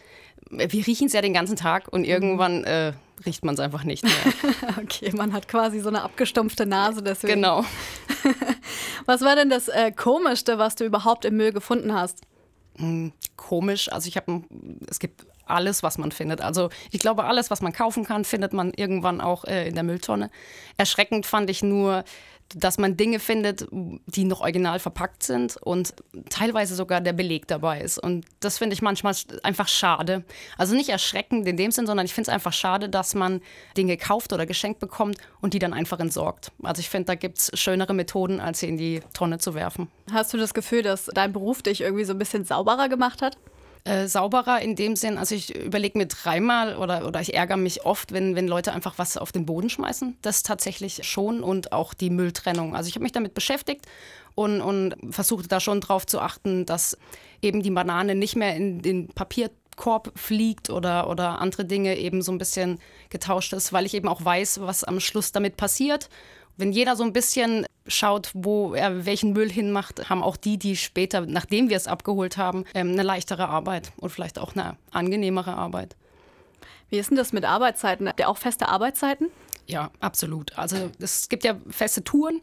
wir 0.49 0.87
riechen 0.87 1.07
es 1.07 1.13
ja 1.13 1.21
den 1.21 1.33
ganzen 1.33 1.57
Tag 1.57 1.89
und 1.89 2.01
mhm. 2.01 2.07
irgendwann 2.07 2.63
äh, 2.63 2.93
riecht 3.25 3.43
man 3.43 3.55
es 3.55 3.59
einfach 3.59 3.83
nicht 3.83 4.03
mehr. 4.03 4.13
okay, 4.81 5.11
man 5.13 5.33
hat 5.33 5.47
quasi 5.47 5.79
so 5.81 5.89
eine 5.89 6.01
abgestumpfte 6.01 6.65
Nase 6.65 7.03
deswegen. 7.03 7.33
Genau. 7.33 7.65
was 9.05 9.21
war 9.21 9.35
denn 9.35 9.49
das 9.49 9.67
äh, 9.67 9.91
Komischste, 9.91 10.57
was 10.57 10.75
du 10.75 10.85
überhaupt 10.85 11.25
im 11.25 11.35
Müll 11.35 11.51
gefunden 11.51 11.93
hast? 11.93 12.21
Komisch. 13.41 13.91
Also 13.91 14.07
ich 14.07 14.17
habe, 14.17 14.43
es 14.87 14.99
gibt 14.99 15.25
alles, 15.45 15.81
was 15.81 15.97
man 15.97 16.11
findet. 16.11 16.41
Also 16.41 16.69
ich 16.91 16.99
glaube, 16.99 17.23
alles, 17.23 17.49
was 17.49 17.63
man 17.63 17.73
kaufen 17.73 18.05
kann, 18.05 18.23
findet 18.23 18.53
man 18.53 18.71
irgendwann 18.71 19.19
auch 19.19 19.45
äh, 19.45 19.67
in 19.67 19.73
der 19.73 19.83
Mülltonne. 19.83 20.29
Erschreckend 20.77 21.25
fand 21.25 21.49
ich 21.49 21.63
nur, 21.63 22.03
dass 22.55 22.77
man 22.77 22.97
Dinge 22.97 23.19
findet, 23.19 23.67
die 23.71 24.23
noch 24.23 24.41
original 24.41 24.79
verpackt 24.79 25.23
sind 25.23 25.57
und 25.57 25.93
teilweise 26.29 26.75
sogar 26.75 27.01
der 27.01 27.13
Beleg 27.13 27.47
dabei 27.47 27.81
ist. 27.81 27.97
Und 27.97 28.25
das 28.39 28.57
finde 28.57 28.73
ich 28.73 28.81
manchmal 28.81 29.15
einfach 29.43 29.67
schade. 29.67 30.23
Also 30.57 30.75
nicht 30.75 30.89
erschreckend 30.89 31.47
in 31.47 31.57
dem 31.57 31.71
Sinn, 31.71 31.85
sondern 31.85 32.05
ich 32.05 32.13
finde 32.13 32.29
es 32.29 32.33
einfach 32.33 32.53
schade, 32.53 32.89
dass 32.89 33.15
man 33.15 33.41
Dinge 33.77 33.97
kauft 33.97 34.33
oder 34.33 34.45
geschenkt 34.45 34.79
bekommt 34.79 35.17
und 35.41 35.53
die 35.53 35.59
dann 35.59 35.73
einfach 35.73 35.99
entsorgt. 35.99 36.51
Also 36.63 36.79
ich 36.79 36.89
finde, 36.89 37.05
da 37.05 37.15
gibt 37.15 37.37
es 37.37 37.51
schönere 37.53 37.93
Methoden, 37.93 38.39
als 38.39 38.59
sie 38.59 38.69
in 38.69 38.77
die 38.77 39.01
Tonne 39.13 39.37
zu 39.37 39.53
werfen. 39.53 39.89
Hast 40.11 40.33
du 40.33 40.37
das 40.37 40.53
Gefühl, 40.53 40.83
dass 40.83 41.05
dein 41.05 41.33
Beruf 41.33 41.61
dich 41.61 41.81
irgendwie 41.81 42.03
so 42.03 42.13
ein 42.13 42.19
bisschen 42.19 42.45
sauberer 42.45 42.89
gemacht 42.89 43.21
hat? 43.21 43.37
Äh, 43.83 44.07
sauberer 44.07 44.61
in 44.61 44.75
dem 44.75 44.95
Sinn, 44.95 45.17
also 45.17 45.33
ich 45.33 45.55
überlege 45.55 45.97
mir 45.97 46.05
dreimal 46.05 46.77
oder, 46.77 47.07
oder 47.07 47.19
ich 47.19 47.33
ärgere 47.33 47.57
mich 47.57 47.83
oft, 47.83 48.11
wenn, 48.11 48.35
wenn 48.35 48.47
Leute 48.47 48.73
einfach 48.73 48.97
was 48.97 49.17
auf 49.17 49.31
den 49.31 49.45
Boden 49.45 49.69
schmeißen. 49.69 50.17
Das 50.21 50.43
tatsächlich 50.43 51.03
schon 51.03 51.41
und 51.41 51.71
auch 51.71 51.93
die 51.93 52.11
Mülltrennung. 52.11 52.75
Also 52.75 52.89
ich 52.89 52.95
habe 52.95 53.03
mich 53.03 53.11
damit 53.11 53.33
beschäftigt 53.33 53.87
und, 54.35 54.61
und 54.61 54.95
versuchte 55.09 55.47
da 55.47 55.59
schon 55.59 55.81
drauf 55.81 56.05
zu 56.05 56.19
achten, 56.19 56.65
dass 56.65 56.97
eben 57.41 57.63
die 57.63 57.71
Banane 57.71 58.13
nicht 58.13 58.35
mehr 58.35 58.55
in 58.55 58.83
den 58.83 59.07
Papierkorb 59.07 60.11
fliegt 60.15 60.69
oder, 60.69 61.09
oder 61.09 61.41
andere 61.41 61.65
Dinge 61.65 61.97
eben 61.97 62.21
so 62.21 62.31
ein 62.31 62.37
bisschen 62.37 62.79
getauscht 63.09 63.53
ist, 63.53 63.73
weil 63.73 63.85
ich 63.85 63.95
eben 63.95 64.07
auch 64.07 64.23
weiß, 64.23 64.61
was 64.61 64.83
am 64.83 64.99
Schluss 64.99 65.31
damit 65.31 65.57
passiert 65.57 66.07
wenn 66.61 66.71
jeder 66.71 66.95
so 66.95 67.03
ein 67.03 67.11
bisschen 67.11 67.65
schaut, 67.87 68.29
wo 68.33 68.75
er 68.75 69.05
welchen 69.05 69.33
Müll 69.33 69.51
hinmacht, 69.51 70.09
haben 70.09 70.21
auch 70.21 70.37
die, 70.37 70.57
die 70.57 70.77
später, 70.77 71.21
nachdem 71.25 71.69
wir 71.69 71.75
es 71.75 71.87
abgeholt 71.87 72.37
haben, 72.37 72.65
ähm, 72.73 72.91
eine 72.91 73.03
leichtere 73.03 73.49
Arbeit 73.49 73.91
und 73.97 74.11
vielleicht 74.11 74.37
auch 74.39 74.55
eine 74.55 74.77
angenehmere 74.91 75.53
Arbeit. 75.53 75.95
Wie 76.89 76.99
ist 76.99 77.09
denn 77.09 77.17
das 77.17 77.33
mit 77.33 77.45
Arbeitszeiten? 77.45 78.07
Habt 78.07 78.19
ihr 78.19 78.29
auch 78.29 78.37
feste 78.37 78.69
Arbeitszeiten? 78.69 79.29
Ja, 79.65 79.89
absolut. 79.99 80.57
Also 80.57 80.91
es 80.99 81.29
gibt 81.29 81.43
ja 81.43 81.55
feste 81.69 82.03
Touren, 82.03 82.41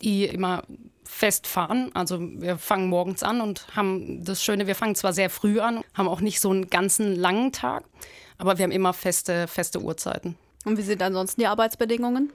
die 0.00 0.26
immer 0.26 0.62
fest 1.02 1.46
fahren. 1.46 1.90
Also 1.94 2.20
wir 2.20 2.58
fangen 2.58 2.88
morgens 2.88 3.22
an 3.22 3.40
und 3.40 3.66
haben 3.74 4.24
das 4.24 4.44
Schöne, 4.44 4.66
wir 4.66 4.74
fangen 4.74 4.94
zwar 4.94 5.12
sehr 5.12 5.30
früh 5.30 5.60
an, 5.60 5.82
haben 5.94 6.08
auch 6.08 6.20
nicht 6.20 6.40
so 6.40 6.50
einen 6.50 6.68
ganzen 6.68 7.16
langen 7.16 7.52
Tag, 7.52 7.84
aber 8.38 8.58
wir 8.58 8.64
haben 8.64 8.72
immer 8.72 8.92
feste, 8.92 9.48
feste 9.48 9.80
Uhrzeiten. 9.80 10.36
Und 10.64 10.78
wie 10.78 10.82
sind 10.82 11.02
ansonsten 11.02 11.40
die 11.40 11.46
Arbeitsbedingungen? 11.46 12.32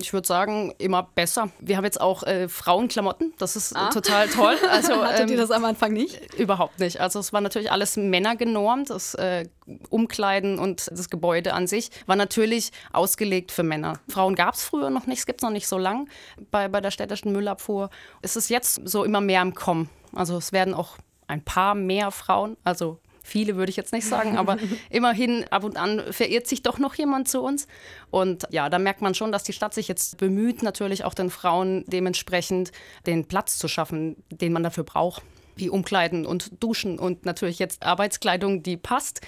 Ich 0.00 0.12
würde 0.12 0.26
sagen, 0.26 0.74
immer 0.78 1.02
besser. 1.02 1.50
Wir 1.60 1.76
haben 1.76 1.84
jetzt 1.84 2.00
auch 2.00 2.22
äh, 2.22 2.48
Frauenklamotten, 2.48 3.34
das 3.38 3.56
ist 3.56 3.76
ah. 3.76 3.90
total 3.90 4.28
toll. 4.28 4.56
Also, 4.70 4.94
Hattet 5.04 5.20
ähm, 5.20 5.28
ihr 5.30 5.36
das 5.36 5.50
am 5.50 5.64
Anfang 5.64 5.92
nicht? 5.92 6.34
Überhaupt 6.34 6.78
nicht. 6.78 7.00
Also 7.00 7.18
es 7.18 7.32
war 7.32 7.40
natürlich 7.40 7.70
alles 7.70 7.96
Männer 7.96 8.36
genormt. 8.36 8.90
Das 8.90 9.14
äh, 9.14 9.46
Umkleiden 9.90 10.58
und 10.58 10.88
das 10.90 11.10
Gebäude 11.10 11.54
an 11.54 11.66
sich 11.66 11.90
war 12.06 12.16
natürlich 12.16 12.70
ausgelegt 12.92 13.52
für 13.52 13.62
Männer. 13.62 13.98
Frauen 14.08 14.34
gab 14.34 14.54
es 14.54 14.64
früher 14.64 14.90
noch 14.90 15.06
nicht, 15.06 15.18
es 15.18 15.26
gibt 15.26 15.40
es 15.40 15.42
noch 15.42 15.50
nicht 15.50 15.66
so 15.68 15.78
lang 15.78 16.08
bei, 16.50 16.68
bei 16.68 16.80
der 16.80 16.90
städtischen 16.90 17.32
Müllabfuhr. 17.32 17.90
Es 18.22 18.36
ist 18.36 18.50
jetzt 18.50 18.80
so 18.84 19.04
immer 19.04 19.20
mehr 19.20 19.42
im 19.42 19.54
Kommen. 19.54 19.88
Also 20.14 20.36
es 20.36 20.52
werden 20.52 20.74
auch 20.74 20.96
ein 21.26 21.42
paar 21.42 21.74
mehr 21.74 22.10
Frauen, 22.10 22.56
also 22.64 22.98
viele 23.32 23.56
würde 23.56 23.70
ich 23.70 23.76
jetzt 23.76 23.92
nicht 23.92 24.06
sagen, 24.06 24.36
aber 24.36 24.58
immerhin 24.90 25.44
ab 25.50 25.64
und 25.64 25.76
an 25.76 26.02
verirrt 26.10 26.46
sich 26.46 26.62
doch 26.62 26.78
noch 26.78 26.94
jemand 26.94 27.28
zu 27.28 27.40
uns. 27.40 27.66
Und 28.10 28.44
ja, 28.50 28.68
da 28.68 28.78
merkt 28.78 29.00
man 29.00 29.14
schon, 29.14 29.32
dass 29.32 29.42
die 29.42 29.54
Stadt 29.54 29.72
sich 29.72 29.88
jetzt 29.88 30.18
bemüht, 30.18 30.62
natürlich 30.62 31.04
auch 31.04 31.14
den 31.14 31.30
Frauen 31.30 31.84
dementsprechend 31.86 32.72
den 33.06 33.24
Platz 33.24 33.58
zu 33.58 33.68
schaffen, 33.68 34.16
den 34.30 34.52
man 34.52 34.62
dafür 34.62 34.84
braucht 34.84 35.22
wie 35.54 35.68
Umkleiden 35.68 36.24
und 36.24 36.62
Duschen 36.62 36.98
und 36.98 37.26
natürlich 37.26 37.58
jetzt 37.58 37.82
Arbeitskleidung, 37.82 38.62
die 38.62 38.78
passt. 38.78 39.20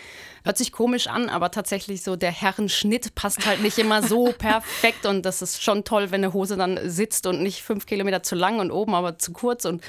Hört 0.42 0.56
sich 0.56 0.73
komisch 0.73 1.06
an, 1.06 1.28
aber 1.28 1.50
tatsächlich 1.50 2.02
so 2.02 2.16
der 2.16 2.30
Herrenschnitt 2.30 3.14
passt 3.14 3.44
halt 3.44 3.62
nicht 3.62 3.76
immer 3.76 4.02
so 4.02 4.32
perfekt 4.38 5.04
und 5.04 5.26
das 5.26 5.42
ist 5.42 5.62
schon 5.62 5.84
toll, 5.84 6.11
wenn 6.11 6.25
eine 6.25 6.32
Hose 6.32 6.56
dann 6.56 6.80
sitzt 6.88 7.26
und 7.26 7.42
nicht 7.42 7.62
fünf 7.62 7.84
Kilometer 7.84 8.23
zu 8.23 8.37
lang 8.37 8.58
und 8.58 8.70
oben 8.70 8.94
aber 8.94 9.18
zu 9.18 9.32
kurz 9.32 9.66
und 9.66 9.82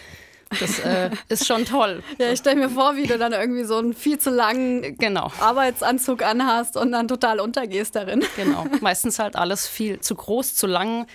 das 0.60 0.80
äh, 0.80 1.10
ist 1.30 1.46
schon 1.46 1.66
toll. 1.66 2.04
Ja, 2.18 2.32
ich 2.32 2.40
stelle 2.40 2.56
mir 2.56 2.70
vor, 2.70 2.96
wie 2.96 3.08
du 3.08 3.18
dann 3.18 3.34
irgendwie 3.34 3.64
so 3.66 3.78
einen 3.78 3.94
viel 3.94 4.18
zu 4.18 4.30
langen 4.30 4.98
genau. 4.98 5.32
Arbeitsanzug 5.40 6.24
anhast 6.24 6.78
und 6.78 6.92
dann 6.92 7.08
total 7.08 7.40
untergehst 7.40 7.96
darin. 7.96 8.24
Genau. 8.36 8.66
Meistens 8.82 9.20
halt 9.20 9.36
alles 9.36 9.68
viel 9.68 10.00
zu 10.00 10.16
groß, 10.16 10.56
zu 10.56 10.68
lang. 10.68 11.08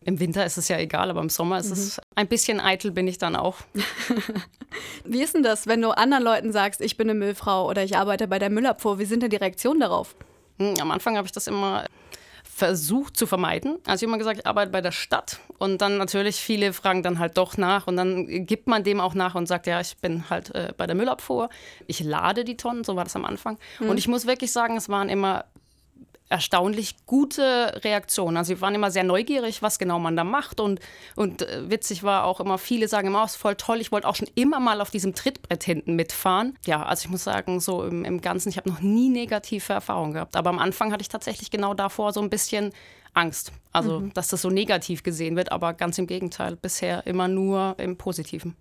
Im 0.00 0.20
Winter 0.20 0.44
ist 0.44 0.56
es 0.56 0.68
ja 0.68 0.78
egal, 0.78 1.10
aber 1.10 1.20
im 1.20 1.28
Sommer 1.28 1.58
ist 1.58 1.66
mhm. 1.66 1.72
es 1.72 2.00
ein 2.14 2.28
bisschen 2.28 2.60
eitel, 2.60 2.90
bin 2.90 3.06
ich 3.06 3.18
dann 3.18 3.36
auch. 3.36 3.56
Wie 5.04 5.22
ist 5.22 5.34
denn 5.34 5.42
das, 5.42 5.66
wenn 5.66 5.82
du 5.82 5.90
anderen 5.90 6.24
Leuten 6.24 6.52
sagst, 6.52 6.80
ich 6.80 6.96
bin 6.96 7.10
eine 7.10 7.18
Müllfrau 7.18 7.68
oder 7.68 7.84
ich 7.84 7.96
arbeite 7.96 8.26
bei 8.26 8.38
der 8.38 8.50
Müllabfuhr? 8.50 8.98
Wie 8.98 9.04
sind 9.04 9.22
denn 9.22 9.30
die 9.30 9.36
Reaktionen 9.36 9.80
darauf? 9.80 10.14
Hm, 10.58 10.74
am 10.80 10.90
Anfang 10.90 11.16
habe 11.16 11.26
ich 11.26 11.32
das 11.32 11.46
immer 11.46 11.84
versucht 12.58 13.16
zu 13.16 13.26
vermeiden. 13.26 13.78
Also 13.86 13.94
ich 13.94 14.02
habe 14.02 14.04
immer 14.06 14.18
gesagt, 14.18 14.40
ich 14.40 14.46
arbeite 14.46 14.72
bei 14.72 14.80
der 14.80 14.90
Stadt 14.90 15.38
und 15.58 15.80
dann 15.80 15.96
natürlich 15.96 16.36
viele 16.36 16.72
fragen 16.72 17.04
dann 17.04 17.20
halt 17.20 17.38
doch 17.38 17.56
nach 17.56 17.86
und 17.86 17.96
dann 17.96 18.46
gibt 18.46 18.66
man 18.66 18.82
dem 18.82 19.00
auch 19.00 19.14
nach 19.14 19.36
und 19.36 19.46
sagt, 19.46 19.68
ja, 19.68 19.80
ich 19.80 19.96
bin 19.98 20.28
halt 20.28 20.52
äh, 20.56 20.72
bei 20.76 20.88
der 20.88 20.96
Müllabfuhr. 20.96 21.50
Ich 21.86 22.00
lade 22.00 22.44
die 22.44 22.56
Tonnen, 22.56 22.82
so 22.82 22.96
war 22.96 23.04
das 23.04 23.14
am 23.14 23.24
Anfang. 23.24 23.58
Mhm. 23.78 23.90
Und 23.90 23.98
ich 23.98 24.08
muss 24.08 24.26
wirklich 24.26 24.50
sagen, 24.50 24.76
es 24.76 24.88
waren 24.88 25.08
immer 25.08 25.44
erstaunlich 26.28 26.94
gute 27.06 27.80
Reaktionen. 27.84 28.36
Also 28.36 28.54
sie 28.54 28.60
waren 28.60 28.74
immer 28.74 28.90
sehr 28.90 29.04
neugierig, 29.04 29.62
was 29.62 29.78
genau 29.78 29.98
man 29.98 30.16
da 30.16 30.24
macht. 30.24 30.60
Und, 30.60 30.80
und 31.16 31.42
äh, 31.42 31.70
witzig 31.70 32.02
war 32.02 32.24
auch 32.24 32.40
immer, 32.40 32.58
viele 32.58 32.88
sagen 32.88 33.08
immer, 33.08 33.22
oh, 33.22 33.24
ist 33.24 33.36
voll 33.36 33.56
toll, 33.56 33.80
ich 33.80 33.92
wollte 33.92 34.06
auch 34.06 34.16
schon 34.16 34.28
immer 34.34 34.60
mal 34.60 34.80
auf 34.80 34.90
diesem 34.90 35.14
Trittbrett 35.14 35.64
hinten 35.64 35.96
mitfahren. 35.96 36.56
Ja, 36.66 36.82
also 36.84 37.06
ich 37.06 37.10
muss 37.10 37.24
sagen, 37.24 37.60
so 37.60 37.84
im, 37.84 38.04
im 38.04 38.20
Ganzen, 38.20 38.50
ich 38.50 38.56
habe 38.56 38.68
noch 38.68 38.80
nie 38.80 39.08
negative 39.08 39.72
Erfahrungen 39.72 40.12
gehabt. 40.12 40.36
Aber 40.36 40.50
am 40.50 40.58
Anfang 40.58 40.92
hatte 40.92 41.02
ich 41.02 41.08
tatsächlich 41.08 41.50
genau 41.50 41.74
davor 41.74 42.12
so 42.12 42.20
ein 42.20 42.30
bisschen 42.30 42.72
Angst. 43.14 43.52
Also, 43.72 44.00
mhm. 44.00 44.12
dass 44.12 44.28
das 44.28 44.42
so 44.42 44.50
negativ 44.50 45.02
gesehen 45.02 45.36
wird, 45.36 45.50
aber 45.52 45.74
ganz 45.74 45.98
im 45.98 46.06
Gegenteil, 46.06 46.56
bisher 46.56 47.06
immer 47.06 47.28
nur 47.28 47.74
im 47.78 47.96
Positiven. 47.96 48.54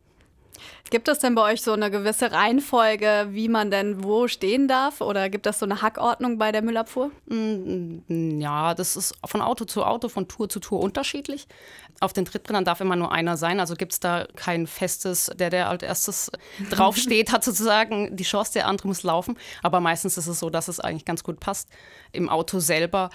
Gibt 0.90 1.08
es 1.08 1.20
denn 1.20 1.36
bei 1.36 1.54
euch 1.54 1.62
so 1.62 1.74
eine 1.74 1.92
gewisse 1.92 2.32
Reihenfolge, 2.32 3.28
wie 3.32 3.50
man 3.50 3.72
denn 3.72 4.04
wo 4.04 4.28
stehen 4.28 4.68
darf? 4.68 5.02
Oder 5.02 5.30
gibt 5.30 5.46
es 5.48 5.60
so 5.60 5.66
eine 5.66 5.82
Hackordnung 5.82 6.38
bei 6.38 6.52
der 6.52 6.62
Müllabfuhr? 6.62 7.12
Mm, 7.26 8.40
ja, 8.40 8.74
das 8.74 8.96
ist 8.96 9.16
von 9.26 9.42
Auto 9.42 9.66
zu 9.66 9.84
Auto, 9.84 10.10
von 10.10 10.28
Tour 10.28 10.50
zu 10.50 10.60
Tour 10.60 10.80
unterschiedlich. 10.80 11.48
Auf 12.00 12.14
den 12.14 12.26
Trittbrettern 12.26 12.66
darf 12.66 12.80
immer 12.80 12.96
nur 12.96 13.12
einer 13.12 13.38
sein. 13.38 13.60
Also 13.60 13.76
gibt 13.76 13.94
es 13.94 14.00
da 14.00 14.28
kein 14.36 14.68
festes, 14.68 15.32
der, 15.36 15.50
der 15.50 15.70
als 15.70 15.84
erstes 15.84 16.32
draufsteht, 16.70 17.32
hat 17.32 17.44
sozusagen 17.44 18.16
die 18.16 18.24
Chance, 18.24 18.54
der 18.54 18.68
andere 18.68 18.88
muss 18.88 19.04
laufen. 19.04 19.38
Aber 19.64 19.80
meistens 19.80 20.18
ist 20.18 20.28
es 20.28 20.40
so, 20.40 20.50
dass 20.50 20.68
es 20.68 20.80
eigentlich 20.80 21.06
ganz 21.06 21.24
gut 21.24 21.40
passt. 21.40 21.70
Im 22.12 22.30
Auto 22.30 22.60
selber 22.60 23.10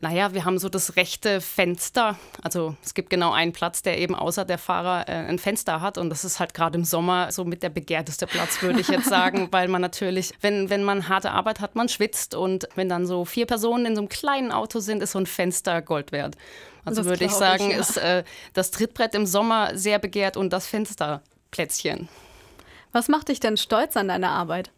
naja, 0.00 0.34
wir 0.34 0.44
haben 0.44 0.58
so 0.58 0.68
das 0.68 0.96
rechte 0.96 1.40
Fenster. 1.40 2.18
Also 2.42 2.76
es 2.84 2.94
gibt 2.94 3.10
genau 3.10 3.32
einen 3.32 3.52
Platz, 3.52 3.80
der 3.80 3.98
eben 3.98 4.14
außer 4.14 4.44
der 4.44 4.58
Fahrer 4.58 5.08
äh, 5.08 5.12
ein 5.12 5.38
Fenster 5.38 5.80
hat. 5.80 5.98
Und 5.98 6.10
das 6.10 6.24
ist 6.24 6.40
halt 6.40 6.52
gerade 6.52 6.76
im 6.76 6.84
Sommer 6.84 7.30
so 7.30 7.44
mit 7.44 7.62
der 7.62 7.70
begehrteste 7.70 8.26
Platz, 8.26 8.60
würde 8.60 8.80
ich 8.80 8.88
jetzt 8.88 9.08
sagen, 9.08 9.48
weil 9.52 9.68
man 9.68 9.80
natürlich, 9.80 10.32
wenn, 10.40 10.68
wenn 10.68 10.82
man 10.82 11.08
harte 11.08 11.30
Arbeit 11.30 11.60
hat, 11.60 11.76
man 11.76 11.88
schwitzt. 11.88 12.34
Und 12.34 12.68
wenn 12.74 12.88
dann 12.88 13.06
so 13.06 13.24
vier 13.24 13.46
Personen 13.46 13.86
in 13.86 13.94
so 13.94 14.02
einem 14.02 14.08
kleinen 14.08 14.52
Auto 14.52 14.80
sind, 14.80 15.02
ist 15.02 15.12
so 15.12 15.20
ein 15.20 15.26
Fenster 15.26 15.80
Gold 15.80 16.12
wert. 16.12 16.36
Also 16.84 17.04
würde 17.04 17.24
ich 17.24 17.32
sagen, 17.32 17.70
ich, 17.70 17.76
ja. 17.76 17.80
ist 17.80 17.96
äh, 17.96 18.24
das 18.52 18.70
Trittbrett 18.72 19.14
im 19.14 19.26
Sommer 19.26 19.76
sehr 19.76 19.98
begehrt 19.98 20.36
und 20.36 20.52
das 20.52 20.66
Fensterplätzchen. 20.66 22.08
Was 22.92 23.08
macht 23.08 23.28
dich 23.28 23.40
denn 23.40 23.56
stolz 23.56 23.96
an 23.96 24.08
deiner 24.08 24.30
Arbeit? 24.30 24.70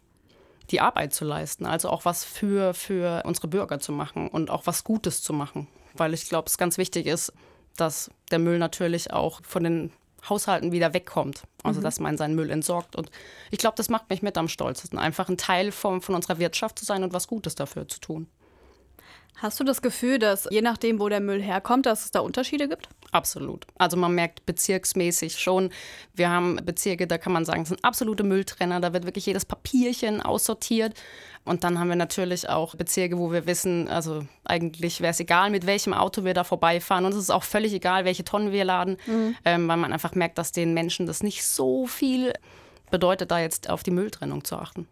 Die 0.70 0.80
Arbeit 0.80 1.14
zu 1.14 1.24
leisten, 1.24 1.66
also 1.66 1.88
auch 1.90 2.04
was 2.04 2.24
für, 2.24 2.74
für 2.74 3.22
unsere 3.24 3.48
Bürger 3.48 3.78
zu 3.78 3.92
machen 3.92 4.28
und 4.28 4.50
auch 4.50 4.66
was 4.66 4.84
Gutes 4.84 5.22
zu 5.22 5.32
machen. 5.32 5.68
Weil 5.94 6.14
ich 6.14 6.28
glaube, 6.28 6.48
es 6.48 6.58
ganz 6.58 6.78
wichtig 6.78 7.06
ist, 7.06 7.32
dass 7.76 8.10
der 8.30 8.38
Müll 8.38 8.58
natürlich 8.58 9.12
auch 9.12 9.40
von 9.44 9.64
den 9.64 9.92
Haushalten 10.28 10.72
wieder 10.72 10.92
wegkommt. 10.92 11.42
Also, 11.62 11.80
mhm. 11.80 11.84
dass 11.84 12.00
man 12.00 12.16
seinen 12.16 12.34
Müll 12.34 12.50
entsorgt. 12.50 12.96
Und 12.96 13.10
ich 13.50 13.58
glaube, 13.58 13.76
das 13.76 13.88
macht 13.88 14.10
mich 14.10 14.22
mit 14.22 14.36
am 14.38 14.48
stolzesten, 14.48 14.98
einfach 14.98 15.28
ein 15.28 15.36
Teil 15.36 15.72
von, 15.72 16.00
von 16.00 16.14
unserer 16.14 16.38
Wirtschaft 16.38 16.78
zu 16.78 16.84
sein 16.84 17.04
und 17.04 17.12
was 17.12 17.28
Gutes 17.28 17.54
dafür 17.54 17.88
zu 17.88 18.00
tun. 18.00 18.26
Hast 19.36 19.60
du 19.60 19.64
das 19.64 19.82
Gefühl, 19.82 20.18
dass 20.18 20.48
je 20.50 20.62
nachdem, 20.62 20.98
wo 20.98 21.08
der 21.10 21.20
Müll 21.20 21.42
herkommt, 21.42 21.84
dass 21.84 22.06
es 22.06 22.10
da 22.10 22.20
Unterschiede 22.20 22.68
gibt? 22.68 22.88
Absolut. 23.12 23.66
Also 23.76 23.96
man 23.96 24.14
merkt 24.14 24.46
bezirksmäßig 24.46 25.38
schon, 25.38 25.70
wir 26.14 26.30
haben 26.30 26.56
Bezirke, 26.64 27.06
da 27.06 27.18
kann 27.18 27.34
man 27.34 27.44
sagen, 27.44 27.62
es 27.62 27.68
sind 27.68 27.84
absolute 27.84 28.24
Mülltrenner, 28.24 28.80
da 28.80 28.94
wird 28.94 29.04
wirklich 29.04 29.26
jedes 29.26 29.44
Papierchen 29.44 30.22
aussortiert. 30.22 30.94
Und 31.44 31.64
dann 31.64 31.78
haben 31.78 31.88
wir 31.88 31.96
natürlich 31.96 32.48
auch 32.48 32.74
Bezirke, 32.74 33.18
wo 33.18 33.30
wir 33.30 33.46
wissen, 33.46 33.88
also 33.88 34.26
eigentlich 34.44 35.00
wäre 35.00 35.12
es 35.12 35.20
egal, 35.20 35.50
mit 35.50 35.66
welchem 35.66 35.92
Auto 35.92 36.24
wir 36.24 36.34
da 36.34 36.42
vorbeifahren. 36.42 37.04
Und 37.04 37.12
es 37.12 37.18
ist 37.18 37.30
auch 37.30 37.44
völlig 37.44 37.72
egal, 37.74 38.04
welche 38.04 38.24
Tonnen 38.24 38.52
wir 38.52 38.64
laden, 38.64 38.96
mhm. 39.06 39.36
ähm, 39.44 39.68
weil 39.68 39.76
man 39.76 39.92
einfach 39.92 40.14
merkt, 40.14 40.38
dass 40.38 40.50
den 40.50 40.74
Menschen 40.74 41.06
das 41.06 41.22
nicht 41.22 41.44
so 41.44 41.86
viel 41.86 42.32
bedeutet, 42.90 43.30
da 43.30 43.38
jetzt 43.38 43.68
auf 43.68 43.82
die 43.82 43.90
Mülltrennung 43.90 44.44
zu 44.44 44.56
achten. 44.56 44.88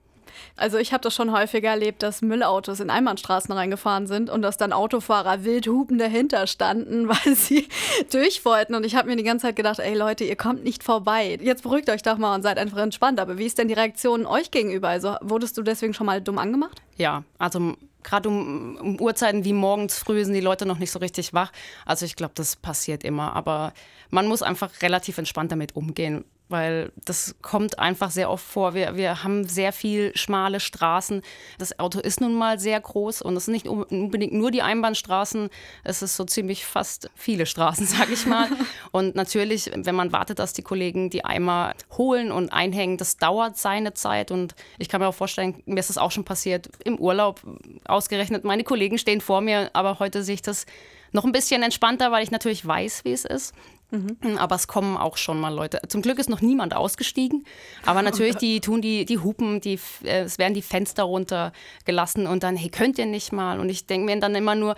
Also 0.57 0.79
ich 0.79 0.93
habe 0.93 1.03
das 1.03 1.15
schon 1.15 1.33
häufiger 1.33 1.71
erlebt, 1.71 2.03
dass 2.03 2.23
Müllautos 2.23 2.81
in 2.81 2.91
Einbahnstraßen 2.91 3.53
reingefahren 3.53 4.07
sind 4.07 4.31
und 4.31 4.43
dass 4.43 4.57
dann 4.57 4.73
Autofahrer 4.73 5.45
wild 5.45 5.67
hupen 5.67 5.99
dahinter 5.99 6.47
standen, 6.47 7.09
weil 7.09 7.35
sie 7.35 7.69
durch 8.11 8.45
wollten. 8.45 8.75
Und 8.75 8.85
ich 8.85 8.97
habe 8.97 9.09
mir 9.09 9.17
die 9.17 9.23
ganze 9.23 9.47
Zeit 9.47 9.57
gedacht, 9.57 9.79
ey 9.79 9.95
Leute, 9.95 10.25
ihr 10.25 10.37
kommt 10.37 10.65
nicht 10.65 10.83
vorbei. 10.83 11.39
Jetzt 11.41 11.63
beruhigt 11.63 11.91
euch 11.91 12.03
doch 12.03 12.19
mal 12.19 12.35
und 12.35 12.43
seid 12.43 12.59
einfach 12.59 12.79
entspannt. 12.79 13.21
Aber 13.21 13.39
wie 13.39 13.47
ist 13.47 13.59
denn 13.59 13.69
die 13.69 13.75
Reaktion 13.75 14.27
euch 14.27 14.51
gegenüber? 14.51 14.89
Also 14.89 15.17
wurdest 15.21 15.57
du 15.59 15.63
deswegen 15.63 15.95
schon 15.95 16.07
mal 16.07 16.21
dumm 16.21 16.39
angemacht? 16.39 16.83
Ja, 16.97 17.25
also 17.39 17.75
gerade 18.03 18.29
um, 18.29 18.77
um, 18.77 19.01
Uhrzeiten 19.01 19.45
wie 19.45 19.53
morgens 19.53 19.99
früh 19.99 20.25
sind 20.25 20.35
die 20.35 20.41
Leute 20.41 20.67
noch 20.67 20.79
nicht 20.79 20.93
so 20.93 21.01
richtig 21.01 21.35
wach. 21.35 21.51
Also 21.85 22.05
ich 22.05 22.15
glaube, 22.17 22.35
das 22.37 22.57
passiert 22.57 23.03
immer. 23.03 23.35
Aber 23.35 23.73
man 24.11 24.29
muss 24.29 24.43
einfach 24.43 24.71
relativ 24.83 25.19
entspannt 25.19 25.51
damit 25.51 25.75
umgehen 25.75 26.25
weil 26.49 26.93
das 27.05 27.37
kommt 27.41 27.79
einfach 27.79 28.11
sehr 28.11 28.31
oft 28.31 28.45
vor. 28.45 28.75
Wir, 28.75 28.97
wir 28.97 29.25
haben 29.25 29.45
sehr 29.45 29.73
viel 29.73 30.13
schmale 30.15 30.61
Straßen. 30.61 31.23
Das 31.59 31.79
Auto 31.79 32.01
ist 32.01 32.21
nun 32.21 32.35
mal 32.35 32.59
sehr 32.59 32.79
groß 32.79 33.23
und 33.23 33.37
es 33.37 33.47
sind 33.47 33.55
nicht 33.55 33.67
unbedingt 33.67 34.35
nur 34.35 34.51
die 34.51 34.63
Einbahnstraßen, 34.63 35.49
es 35.85 36.03
ist 36.03 36.17
so 36.17 36.25
ziemlich 36.25 36.67
fast 36.67 37.11
viele 37.15 37.47
Straßen, 37.47 37.87
sage 37.87 38.13
ich 38.13 38.27
mal. 38.27 38.49
und 38.93 39.15
natürlich, 39.15 39.71
wenn 39.75 39.95
man 39.95 40.13
wartet, 40.13 40.39
dass 40.39 40.53
die 40.53 40.63
Kollegen 40.63 41.09
die 41.09 41.25
Eimer 41.25 41.75
holen 41.97 42.31
und 42.31 42.53
einhängen, 42.53 42.99
das 42.99 43.17
dauert 43.17 43.57
seine 43.57 43.95
Zeit 43.95 44.31
und 44.31 44.55
ich 44.79 44.89
kann 44.89 45.01
mir 45.01 45.09
auch 45.09 45.15
vorstellen, 45.15 45.63
mir 45.65 45.81
ist 45.81 45.91
das 45.91 45.99
auch 45.99 46.11
schon 46.11 46.25
passiert 46.25 46.69
im 46.85 46.99
Urlaub 46.99 47.41
ausgerechnet. 47.87 48.45
Meine 48.45 48.65
Kollegen 48.65 48.99
stehen 48.99 49.21
vor 49.21 49.41
mir, 49.41 49.71
aber 49.73 49.99
heute 49.99 50.23
sehe 50.23 50.35
ich 50.35 50.43
das 50.43 50.67
noch 51.15 51.25
ein 51.25 51.33
bisschen 51.33 51.63
entspannter, 51.63 52.13
weil 52.13 52.25
ich 52.25 52.33
natürlich 52.33 52.67
weiß, 52.67 53.05
wie 53.05 53.13
es 53.13 53.25
ist. 53.25 53.55
Mhm. 53.95 54.39
Aber 54.39 54.57
es 54.57 54.67
kommen 54.67 54.97
auch 54.97 55.17
schon 55.17 55.39
mal 55.39 55.55
Leute. 55.55 55.81
Zum 55.89 56.03
Glück 56.03 56.19
ist 56.19 56.29
noch 56.29 56.41
niemand 56.41 56.75
ausgestiegen. 56.75 57.45
Aber 57.87 58.03
natürlich, 58.03 58.37
die 58.37 58.61
tun 58.61 58.83
die, 58.83 59.05
die 59.05 59.19
Hupen, 59.19 59.61
die, 59.61 59.79
äh, 60.05 60.23
es 60.23 60.39
werden 60.39 60.55
die 60.55 60.63
Fenster 60.63 61.05
runtergelassen 61.05 62.27
und 62.27 62.43
dann, 62.43 62.57
hey, 62.57 62.71
könnt 62.71 62.99
ihr 62.99 63.07
nicht 63.07 63.33
mal? 63.33 63.61
Und 63.61 63.69
ich 63.69 63.87
denke 63.87 64.07
mir 64.07 64.21
dann 64.21 64.35
immer 64.35 64.55
nur, 64.55 64.75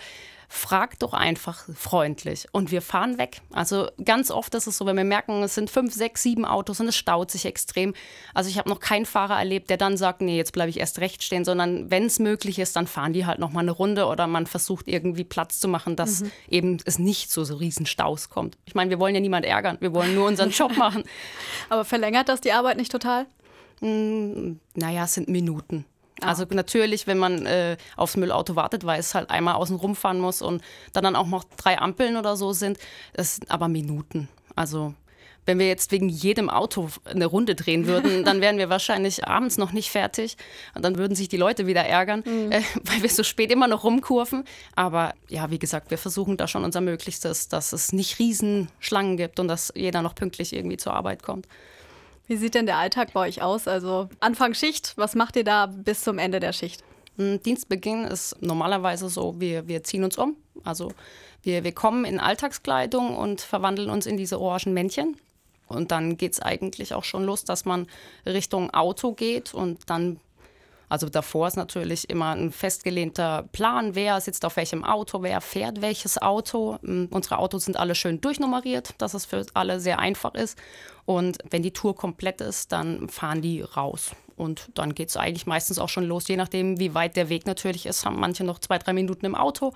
fragt 0.49 1.03
doch 1.03 1.13
einfach 1.13 1.65
freundlich 1.75 2.47
und 2.53 2.71
wir 2.71 2.81
fahren 2.81 3.17
weg. 3.17 3.41
Also 3.51 3.89
ganz 4.03 4.31
oft 4.31 4.55
ist 4.55 4.65
es 4.65 4.77
so, 4.77 4.85
wenn 4.85 4.95
wir 4.95 5.03
merken, 5.03 5.43
es 5.43 5.55
sind 5.55 5.69
fünf, 5.69 5.93
sechs, 5.93 6.23
sieben 6.23 6.45
Autos 6.45 6.79
und 6.79 6.87
es 6.87 6.95
staut 6.95 7.31
sich 7.31 7.45
extrem. 7.45 7.93
Also 8.33 8.49
ich 8.49 8.57
habe 8.57 8.69
noch 8.69 8.79
keinen 8.79 9.05
Fahrer 9.05 9.37
erlebt, 9.37 9.69
der 9.69 9.77
dann 9.77 9.97
sagt, 9.97 10.21
nee, 10.21 10.37
jetzt 10.37 10.53
bleibe 10.53 10.69
ich 10.69 10.79
erst 10.79 10.99
recht 10.99 11.21
stehen, 11.21 11.43
sondern 11.43 11.91
wenn 11.91 12.05
es 12.05 12.19
möglich 12.19 12.59
ist, 12.59 12.75
dann 12.77 12.87
fahren 12.87 13.11
die 13.11 13.25
halt 13.25 13.39
noch 13.39 13.51
mal 13.51 13.59
eine 13.59 13.71
Runde 13.71 14.05
oder 14.05 14.25
man 14.25 14.47
versucht 14.47 14.87
irgendwie 14.87 15.25
Platz 15.25 15.59
zu 15.59 15.67
machen, 15.67 15.97
dass 15.97 16.21
mhm. 16.21 16.31
eben 16.49 16.77
es 16.85 16.97
nicht 16.97 17.29
zu 17.29 17.43
so 17.43 17.55
riesen 17.55 17.85
Staus 17.85 18.29
kommt. 18.29 18.57
Ich 18.65 18.73
meine, 18.73 18.89
wir 18.89 18.99
wollen 18.99 19.15
ja 19.15 19.21
niemand 19.21 19.45
ärgern, 19.45 19.77
wir 19.81 19.93
wollen 19.93 20.15
nur 20.15 20.27
unseren 20.27 20.51
Job 20.51 20.77
machen. 20.77 21.03
Aber 21.69 21.83
verlängert 21.83 22.29
das 22.29 22.39
die 22.39 22.53
Arbeit 22.53 22.77
nicht 22.77 22.91
total? 22.91 23.25
Mm, 23.81 24.53
naja, 24.75 25.03
es 25.03 25.13
sind 25.13 25.27
Minuten. 25.27 25.85
Ah. 26.21 26.27
Also 26.27 26.45
natürlich, 26.49 27.07
wenn 27.07 27.17
man 27.17 27.45
äh, 27.45 27.77
aufs 27.95 28.17
Müllauto 28.17 28.55
wartet, 28.55 28.85
weil 28.85 28.99
es 28.99 29.15
halt 29.15 29.29
einmal 29.29 29.55
außen 29.55 29.75
rumfahren 29.75 30.19
muss 30.19 30.41
und 30.41 30.61
dann, 30.93 31.03
dann 31.03 31.15
auch 31.15 31.27
noch 31.27 31.43
drei 31.57 31.79
Ampeln 31.79 32.17
oder 32.17 32.35
so 32.35 32.53
sind, 32.53 32.77
das 33.13 33.35
sind 33.35 33.51
aber 33.51 33.67
Minuten. 33.67 34.27
Also 34.55 34.93
wenn 35.47 35.59
wir 35.59 35.67
jetzt 35.67 35.91
wegen 35.91 36.09
jedem 36.09 36.49
Auto 36.49 36.89
eine 37.05 37.25
Runde 37.25 37.55
drehen 37.55 37.87
würden, 37.87 38.23
dann 38.25 38.41
wären 38.41 38.57
wir 38.59 38.69
wahrscheinlich 38.69 39.27
abends 39.27 39.57
noch 39.57 39.71
nicht 39.71 39.89
fertig 39.89 40.37
und 40.75 40.83
dann 40.83 40.97
würden 40.97 41.15
sich 41.15 41.29
die 41.29 41.37
Leute 41.37 41.65
wieder 41.65 41.81
ärgern, 41.83 42.23
mhm. 42.25 42.51
äh, 42.51 42.61
weil 42.83 43.01
wir 43.01 43.09
so 43.09 43.23
spät 43.23 43.51
immer 43.51 43.67
noch 43.67 43.83
rumkurven. 43.83 44.43
Aber 44.75 45.13
ja, 45.29 45.49
wie 45.49 45.59
gesagt, 45.59 45.89
wir 45.89 45.97
versuchen 45.97 46.37
da 46.37 46.47
schon 46.47 46.63
unser 46.63 46.81
Möglichstes, 46.81 47.47
dass 47.47 47.73
es 47.73 47.93
nicht 47.93 48.19
Riesenschlangen 48.19 49.17
gibt 49.17 49.39
und 49.39 49.47
dass 49.47 49.73
jeder 49.75 50.01
noch 50.01 50.13
pünktlich 50.13 50.53
irgendwie 50.53 50.77
zur 50.77 50.93
Arbeit 50.93 51.23
kommt. 51.23 51.47
Wie 52.27 52.37
sieht 52.37 52.55
denn 52.55 52.65
der 52.65 52.77
Alltag 52.77 53.13
bei 53.13 53.27
euch 53.27 53.41
aus? 53.41 53.67
Also 53.67 54.09
Anfang 54.19 54.53
Schicht, 54.53 54.93
was 54.97 55.15
macht 55.15 55.35
ihr 55.37 55.43
da 55.43 55.67
bis 55.67 56.01
zum 56.01 56.19
Ende 56.19 56.39
der 56.39 56.53
Schicht? 56.53 56.83
Hm, 57.17 57.41
Dienstbeginn 57.41 58.03
ist 58.03 58.41
normalerweise 58.41 59.09
so, 59.09 59.39
wir, 59.39 59.67
wir 59.67 59.83
ziehen 59.83 60.03
uns 60.03 60.17
um. 60.17 60.35
Also 60.63 60.91
wir, 61.41 61.63
wir 61.63 61.71
kommen 61.71 62.03
in 62.03 62.19
Alltagskleidung 62.19 63.15
und 63.15 63.41
verwandeln 63.41 63.89
uns 63.89 64.05
in 64.05 64.17
diese 64.17 64.39
orangen 64.39 64.73
Männchen. 64.73 65.17
Und 65.67 65.91
dann 65.91 66.17
geht 66.17 66.33
es 66.33 66.39
eigentlich 66.41 66.93
auch 66.93 67.03
schon 67.03 67.23
los, 67.23 67.43
dass 67.43 67.65
man 67.65 67.87
Richtung 68.25 68.73
Auto 68.73 69.13
geht 69.13 69.53
und 69.53 69.89
dann 69.89 70.19
also 70.89 71.09
davor 71.09 71.47
ist 71.47 71.57
natürlich 71.57 72.09
immer 72.09 72.35
ein 72.35 72.51
festgelehnter 72.51 73.43
Plan, 73.51 73.95
wer 73.95 74.21
sitzt 74.21 74.45
auf 74.45 74.55
welchem 74.55 74.83
Auto, 74.83 75.21
wer 75.21 75.41
fährt 75.41 75.81
welches 75.81 76.21
Auto. 76.21 76.77
Hm, 76.81 77.09
unsere 77.11 77.39
Autos 77.39 77.65
sind 77.65 77.77
alle 77.77 77.95
schön 77.95 78.21
durchnummeriert, 78.21 78.95
dass 78.97 79.13
es 79.13 79.25
für 79.25 79.45
alle 79.53 79.79
sehr 79.79 79.99
einfach 79.99 80.33
ist. 80.33 80.57
Und 81.05 81.39
wenn 81.49 81.63
die 81.63 81.71
Tour 81.71 81.95
komplett 81.95 82.41
ist, 82.41 82.71
dann 82.71 83.09
fahren 83.09 83.41
die 83.41 83.61
raus. 83.61 84.11
Und 84.37 84.69
dann 84.75 84.93
geht 84.93 85.09
es 85.09 85.17
eigentlich 85.17 85.47
meistens 85.47 85.79
auch 85.79 85.89
schon 85.89 86.03
los, 86.03 86.27
je 86.27 86.37
nachdem, 86.37 86.79
wie 86.79 86.93
weit 86.93 87.15
der 87.15 87.29
Weg 87.29 87.47
natürlich 87.47 87.87
ist, 87.87 88.05
haben 88.05 88.19
manche 88.19 88.43
noch 88.43 88.59
zwei, 88.59 88.77
drei 88.77 88.93
Minuten 88.93 89.25
im 89.25 89.35
Auto. 89.35 89.73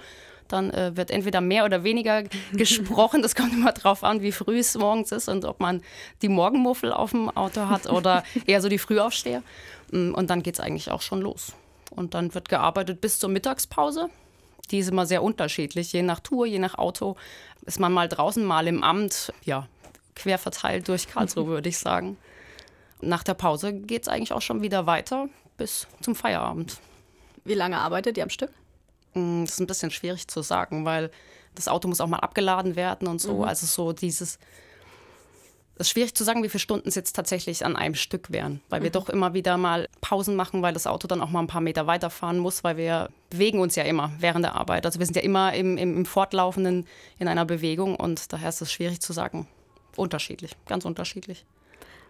Dann 0.48 0.70
äh, 0.72 0.96
wird 0.96 1.10
entweder 1.10 1.42
mehr 1.42 1.66
oder 1.66 1.84
weniger 1.84 2.24
gesprochen. 2.54 3.22
Das 3.22 3.36
kommt 3.36 3.54
immer 3.54 3.72
drauf 3.72 4.04
an, 4.04 4.22
wie 4.22 4.32
früh 4.32 4.60
es 4.60 4.78
morgens 4.78 5.12
ist 5.12 5.30
und 5.30 5.46
ob 5.46 5.60
man 5.60 5.82
die 6.22 6.30
Morgenmuffel 6.30 6.94
auf 6.94 7.12
dem 7.12 7.30
Auto 7.30 7.70
hat 7.70 7.88
oder 7.88 8.24
eher 8.46 8.62
so 8.62 8.70
die 8.70 8.78
Frühaufsteher. 8.78 9.42
Und 9.92 10.30
dann 10.30 10.44
geht 10.44 10.56
es 10.56 10.60
eigentlich 10.60 10.92
auch 10.92 11.02
schon 11.02 11.22
los. 11.22 11.54
Und 11.90 12.14
dann 12.14 12.34
wird 12.34 12.50
gearbeitet 12.50 13.02
bis 13.02 13.20
zur 13.20 13.30
Mittagspause. 13.30 14.10
Die 14.70 14.80
ist 14.80 14.90
immer 14.90 15.06
sehr 15.06 15.22
unterschiedlich, 15.22 15.92
je 15.92 16.02
nach 16.02 16.22
Tour, 16.22 16.46
je 16.46 16.60
nach 16.60 16.76
Auto. 16.76 17.18
Ist 17.66 17.80
man 17.80 17.92
mal 17.92 18.08
draußen, 18.08 18.44
mal 18.44 18.68
im 18.68 18.84
Amt, 18.84 19.34
ja, 19.44 19.68
quer 20.16 20.38
verteilt 20.38 20.88
durch 20.88 21.08
Karlsruhe, 21.08 21.48
würde 21.48 21.70
ich 21.70 21.78
sagen. 21.78 22.18
Nach 23.02 23.24
der 23.24 23.34
Pause 23.34 23.74
geht 23.74 24.04
es 24.04 24.08
eigentlich 24.08 24.32
auch 24.32 24.42
schon 24.42 24.62
wieder 24.62 24.86
weiter 24.86 25.28
bis 25.58 25.88
zum 26.02 26.16
Feierabend. 26.16 26.80
Wie 27.44 27.56
lange 27.56 27.78
arbeitet 27.80 28.18
ihr 28.18 28.24
am 28.24 28.30
Stück? 28.30 28.52
Mm, 29.14 29.44
das 29.44 29.54
ist 29.54 29.60
ein 29.60 29.68
bisschen 29.68 29.92
schwierig 29.92 30.28
zu 30.28 30.42
sagen, 30.42 30.86
weil 30.86 31.12
das 31.56 31.68
Auto 31.68 31.88
muss 31.88 32.00
auch 32.00 32.08
mal 32.08 32.20
abgeladen 32.20 32.76
werden 32.76 33.08
und 33.08 33.20
so. 33.20 33.40
Mhm. 33.40 33.44
Also 33.44 33.66
so 33.66 33.92
dieses 33.92 34.40
es 35.82 35.88
ist 35.88 35.92
schwierig 35.92 36.14
zu 36.14 36.24
sagen, 36.24 36.44
wie 36.44 36.50
viele 36.50 36.60
Stunden 36.60 36.88
es 36.88 36.96
jetzt 36.96 37.14
tatsächlich 37.14 37.66
an 37.66 37.76
einem 37.76 37.96
Stück 37.96 38.32
wären, 38.32 38.62
weil 38.70 38.84
wir 38.84 38.90
mhm. 38.90 38.94
doch 38.94 39.10
immer 39.10 39.34
wieder 39.34 39.58
mal 39.58 39.90
Pausen 40.00 40.36
machen, 40.36 40.62
weil 40.62 40.74
das 40.74 40.88
Auto 40.88 41.08
dann 41.08 41.22
auch 41.22 41.30
mal 41.30 41.40
ein 41.40 41.48
paar 41.48 41.62
Meter 41.62 41.88
weiterfahren 41.88 42.38
muss, 42.38 42.64
weil 42.64 42.78
wir 42.78 43.10
bewegen 43.30 43.60
uns 43.60 43.76
ja 43.76 43.84
immer 43.84 44.12
während 44.20 44.46
der 44.46 44.56
Arbeit. 44.56 44.86
Also 44.86 45.00
wir 45.00 45.06
sind 45.06 45.16
ja 45.16 45.24
immer 45.24 45.54
im, 45.54 45.78
im, 45.78 45.98
im 45.98 46.06
Fortlaufenden 46.06 46.86
in 47.18 47.28
einer 47.28 47.46
Bewegung 47.46 47.96
und 47.96 48.32
daher 48.32 48.50
ist 48.50 48.62
es 48.62 48.72
schwierig 48.72 49.02
zu 49.02 49.12
sagen. 49.12 49.48
Unterschiedlich, 49.96 50.52
ganz 50.68 50.86
unterschiedlich. 50.86 51.46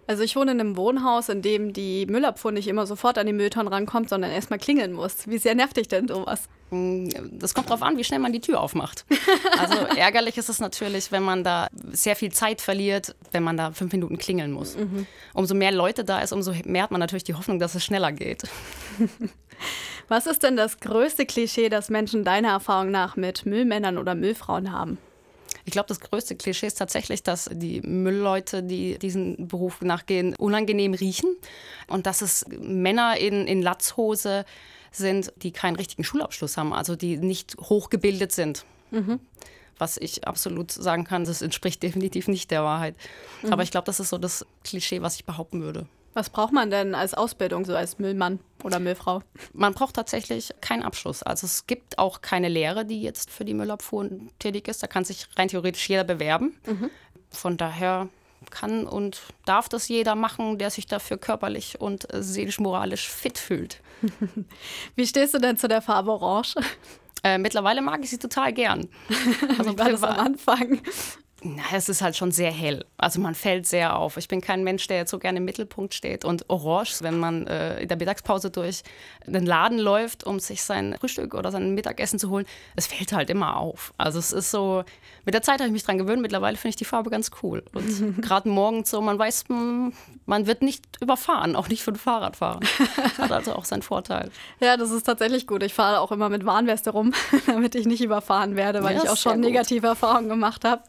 Also 0.08 0.24
ich 0.24 0.36
wohne 0.36 0.52
in 0.52 0.60
einem 0.60 0.78
Wohnhaus, 0.78 1.30
in 1.30 1.42
dem 1.42 1.74
die 1.74 2.06
Müllabfuhr 2.06 2.52
nicht 2.52 2.68
immer 2.68 2.86
sofort 2.86 3.18
an 3.18 3.28
die 3.28 3.34
Mülltonnen 3.34 3.72
rankommt, 3.72 4.10
sondern 4.10 4.32
erstmal 4.32 4.60
klingeln 4.60 4.94
muss. 4.94 5.28
Wie 5.28 5.38
sehr 5.38 5.56
nervt 5.56 5.78
dich 5.78 5.88
denn 5.88 6.08
sowas? 6.08 6.50
Mm, 6.72 7.10
das 7.32 7.54
kommt 7.54 7.70
darauf 7.70 7.82
an, 7.82 7.98
wie 7.98 8.04
schnell 8.04 8.20
man 8.20 8.34
die 8.34 8.42
Tür 8.42 8.60
aufmacht. 8.60 9.06
Also 9.60 9.76
ärgerlich 9.98 10.38
ist 10.38 10.50
es 10.50 10.60
natürlich, 10.60 11.12
wenn 11.12 11.24
man 11.24 11.44
da 11.44 11.68
sehr 11.92 12.16
viel 12.16 12.32
Zeit 12.32 12.62
verliert, 12.62 13.16
wenn 13.32 13.44
man 13.44 13.58
da 13.58 13.72
fünf 13.72 13.92
Minuten 13.92 14.18
klingeln 14.18 14.52
muss. 14.52 14.76
Mhm. 14.76 15.06
Umso 15.34 15.54
mehr 15.54 15.72
Leute 15.72 16.04
da 16.04 16.20
ist, 16.20 16.34
umso 16.34 16.54
mehr 16.66 16.84
hat 16.84 16.92
man 16.92 17.00
natürlich 17.00 17.24
die 17.24 17.36
Hoffnung, 17.36 17.60
dass 17.60 17.76
es 17.76 17.84
schneller 17.84 18.12
geht. 18.12 18.44
Was 20.08 20.28
ist 20.28 20.44
denn 20.44 20.58
das 20.58 20.80
größte 20.80 21.26
Klischee, 21.26 21.70
das 21.70 21.90
Menschen 21.90 22.24
deiner 22.24 22.50
Erfahrung 22.50 22.92
nach 22.92 23.16
mit 23.16 23.46
Müllmännern 23.46 23.98
oder 23.98 24.16
Müllfrauen 24.16 24.72
haben? 24.72 24.98
Ich 25.66 25.72
glaube, 25.72 25.88
das 25.88 26.00
größte 26.00 26.36
Klischee 26.36 26.68
ist 26.68 26.78
tatsächlich, 26.78 27.24
dass 27.24 27.50
die 27.52 27.82
Müllleute, 27.82 28.64
die 28.64 28.98
diesen 28.98 29.48
Beruf 29.48 29.82
nachgehen, 29.82 30.36
unangenehm 30.36 30.94
riechen 30.94 31.36
und 31.88 32.06
dass 32.06 32.22
es 32.22 32.46
Männer 32.60 33.18
in, 33.18 33.48
in 33.48 33.62
Latzhose 33.62 34.46
sind, 34.92 35.32
die 35.38 35.52
keinen 35.52 35.76
richtigen 35.76 36.04
Schulabschluss 36.04 36.58
haben, 36.58 36.74
also 36.74 36.96
die 36.96 37.18
nicht 37.18 37.56
hochgebildet 37.58 38.32
sind. 38.32 38.66
Mhm. 38.92 39.20
Was 39.78 39.98
ich 39.98 40.28
absolut 40.28 40.72
sagen 40.72 41.06
kann, 41.06 41.24
das 41.24 41.42
entspricht 41.42 41.82
definitiv 41.84 42.28
nicht 42.28 42.52
der 42.52 42.64
Wahrheit. 42.64 42.96
Mhm. 43.42 43.54
Aber 43.54 43.64
ich 43.64 43.72
glaube, 43.72 43.86
das 43.86 44.00
ist 44.00 44.10
so 44.10 44.18
das 44.18 44.46
Klischee, 44.64 45.02
was 45.02 45.16
ich 45.16 45.26
behaupten 45.26 45.62
würde. 45.62 45.88
Was 46.14 46.30
braucht 46.30 46.52
man 46.52 46.70
denn 46.70 46.94
als 46.94 47.14
Ausbildung, 47.14 47.64
so 47.64 47.76
als 47.76 47.98
Müllmann 47.98 48.40
oder 48.64 48.80
Müllfrau? 48.80 49.22
Man 49.54 49.74
braucht 49.74 49.96
tatsächlich 49.96 50.54
keinen 50.60 50.84
Abschluss. 50.84 51.24
Also 51.24 51.46
es 51.46 51.68
gibt 51.68 51.98
auch 51.98 52.22
keine 52.22 52.50
Lehre, 52.50 52.86
die 52.86 53.02
jetzt 53.02 53.30
für 53.30 53.46
die 53.46 53.54
Müllabfuhr 53.54 54.10
tätig 54.40 54.68
ist. 54.68 54.84
Da 54.84 54.88
kann 54.88 55.06
sich 55.06 55.28
rein 55.38 55.48
theoretisch 55.48 55.88
jeder 55.88 56.04
bewerben. 56.04 56.60
Mhm. 56.66 56.90
Von 57.30 57.56
daher 57.56 58.10
kann 58.50 58.88
und 58.88 59.22
darf 59.46 59.70
das 59.70 59.88
jeder 59.88 60.16
machen, 60.16 60.58
der 60.58 60.70
sich 60.70 60.88
dafür 60.88 61.18
körperlich 61.18 61.80
und 61.80 62.08
seelisch-moralisch 62.12 63.08
fit 63.08 63.38
fühlt. 63.38 63.82
Wie 64.96 65.08
stehst 65.08 65.34
du 65.34 65.40
denn 65.40 65.58
zu 65.58 65.68
der 65.68 65.82
Farbe 65.82 66.12
Orange? 66.12 66.56
Äh, 67.24 67.38
mittlerweile 67.38 67.82
mag 67.82 68.04
ich 68.04 68.10
sie 68.10 68.18
total 68.18 68.52
gern. 68.52 68.90
Also 69.58 69.74
Wie 69.74 69.78
war 69.78 69.90
das 69.90 70.04
am 70.04 70.18
Anfang? 70.18 70.82
Na, 71.44 71.64
es 71.74 71.90
ist 71.90 72.04
halt 72.04 72.16
schon 72.16 72.32
sehr 72.32 72.52
hell. 72.52 72.86
Also 72.98 73.20
man 73.20 73.34
fällt 73.34 73.66
sehr 73.66 73.98
auf. 73.98 74.18
Ich 74.18 74.28
bin 74.28 74.42
kein 74.42 74.64
Mensch, 74.64 74.86
der 74.88 74.98
jetzt 74.98 75.10
so 75.10 75.18
gerne 75.18 75.40
im 75.40 75.46
Mittelpunkt 75.46 75.96
steht. 75.96 76.24
Und 76.24 76.48
orange, 76.50 77.02
wenn 77.02 77.18
man 77.18 77.48
äh, 77.48 77.82
in 77.82 77.88
der 77.88 77.98
Mittagspause 77.98 78.52
durch 78.52 78.84
den 79.26 79.48
Laden 79.48 79.80
läuft, 79.80 80.24
um 80.24 80.40
sich 80.40 80.62
sein 80.62 80.96
Frühstück 81.00 81.34
oder 81.34 81.52
sein 81.52 81.74
Mittagessen 81.74 82.20
zu 82.20 82.30
holen, 82.30 82.46
es 82.76 82.86
fällt 82.86 83.12
halt 83.12 83.32
immer 83.32 83.58
auf. 83.58 83.92
Also 83.98 84.20
es 84.20 84.32
ist 84.32 84.52
so, 84.52 84.84
mit 85.26 85.34
der 85.34 85.42
Zeit 85.42 85.60
habe 85.60 85.66
ich 85.68 85.74
mich 85.74 85.84
dran 85.84 85.98
gewöhnt. 85.98 86.22
Mittlerweile 86.22 86.58
finde 86.58 86.70
ich 86.70 86.76
die 86.76 86.86
Farbe 86.86 87.10
ganz 87.10 87.32
cool. 87.42 87.64
Und 87.74 88.22
gerade 88.22 88.48
morgens 88.48 88.92
so, 88.92 89.02
man 89.02 89.18
weiß, 89.18 89.46
hm, 89.48 89.94
man 90.28 90.46
wird 90.46 90.62
nicht 90.62 90.86
überfahren, 91.02 91.56
auch 91.56 91.70
nicht 91.70 91.82
von 91.82 91.96
Fahrradfahren. 91.96 92.64
Hat 93.18 93.32
also 93.32 93.56
auch 93.56 93.66
seinen 93.66 93.82
Vorteil. 93.82 94.30
Ja, 94.60 94.78
das 94.78 94.92
ist 94.92 95.04
tatsächlich 95.04 95.48
gut. 95.48 95.64
Ich 95.64 95.74
fahre 95.74 96.00
auch 96.00 96.12
immer 96.12 96.30
mit 96.30 96.46
Warnweste 96.46 96.92
rum, 96.92 97.14
damit 97.48 97.74
ich 97.74 97.88
nicht 97.88 98.02
überfahren 98.02 98.56
werde, 98.56 98.84
weil 98.84 98.96
ja, 98.96 99.04
ich 99.04 99.10
auch 99.10 99.18
schon 99.18 99.40
negative 99.40 99.88
Erfahrungen 99.88 100.30
gemacht 100.30 100.66
habe. 100.66 100.84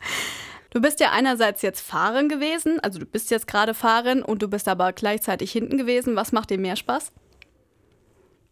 Du 0.73 0.81
bist 0.81 1.01
ja 1.01 1.11
einerseits 1.11 1.61
jetzt 1.61 1.83
Fahrerin 1.83 2.31
gewesen, 2.31 2.81
also 2.81 2.99
du 2.99 3.05
bist 3.05 3.31
jetzt 3.31 3.47
gerade 3.47 3.75
Fahrerin 3.75 4.23
und 4.23 4.41
du 4.41 4.49
bist 4.49 4.69
aber 4.69 4.95
gleichzeitig 4.95 5.53
hinten 5.53 5.77
gewesen. 5.77 6.17
Was 6.17 6.33
macht 6.33 6.49
dir 6.49 6.57
mehr 6.57 6.77
Spaß? 6.77 7.13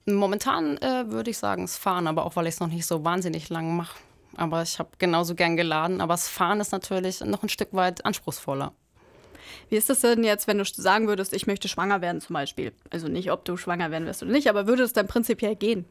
Momentan 0.04 0.76
äh, 0.78 1.10
würde 1.10 1.30
ich 1.30 1.38
sagen, 1.38 1.62
das 1.62 1.78
Fahren, 1.78 2.06
aber 2.06 2.26
auch 2.26 2.36
weil 2.36 2.46
ich 2.46 2.54
es 2.54 2.60
noch 2.60 2.68
nicht 2.68 2.86
so 2.86 3.04
wahnsinnig 3.04 3.48
lang 3.48 3.74
mache. 3.74 3.98
Aber 4.36 4.62
ich 4.62 4.78
habe 4.78 4.90
genauso 4.98 5.34
gern 5.34 5.56
geladen. 5.56 6.02
Aber 6.02 6.12
das 6.12 6.28
Fahren 6.28 6.60
ist 6.60 6.72
natürlich 6.72 7.20
noch 7.20 7.42
ein 7.42 7.48
Stück 7.48 7.72
weit 7.72 8.04
anspruchsvoller. 8.04 8.74
Wie 9.70 9.76
ist 9.76 9.88
das 9.88 10.00
denn 10.00 10.22
jetzt, 10.22 10.46
wenn 10.46 10.58
du 10.58 10.64
sagen 10.64 11.08
würdest, 11.08 11.32
ich 11.32 11.46
möchte 11.46 11.68
schwanger 11.68 12.02
werden 12.02 12.20
zum 12.20 12.34
Beispiel? 12.34 12.72
Also 12.90 13.08
nicht, 13.08 13.32
ob 13.32 13.46
du 13.46 13.56
schwanger 13.56 13.90
werden 13.90 14.06
wirst 14.06 14.22
oder 14.22 14.32
nicht, 14.32 14.48
aber 14.48 14.66
würde 14.66 14.82
es 14.82 14.92
dann 14.92 15.06
prinzipiell 15.06 15.56
gehen? 15.56 15.86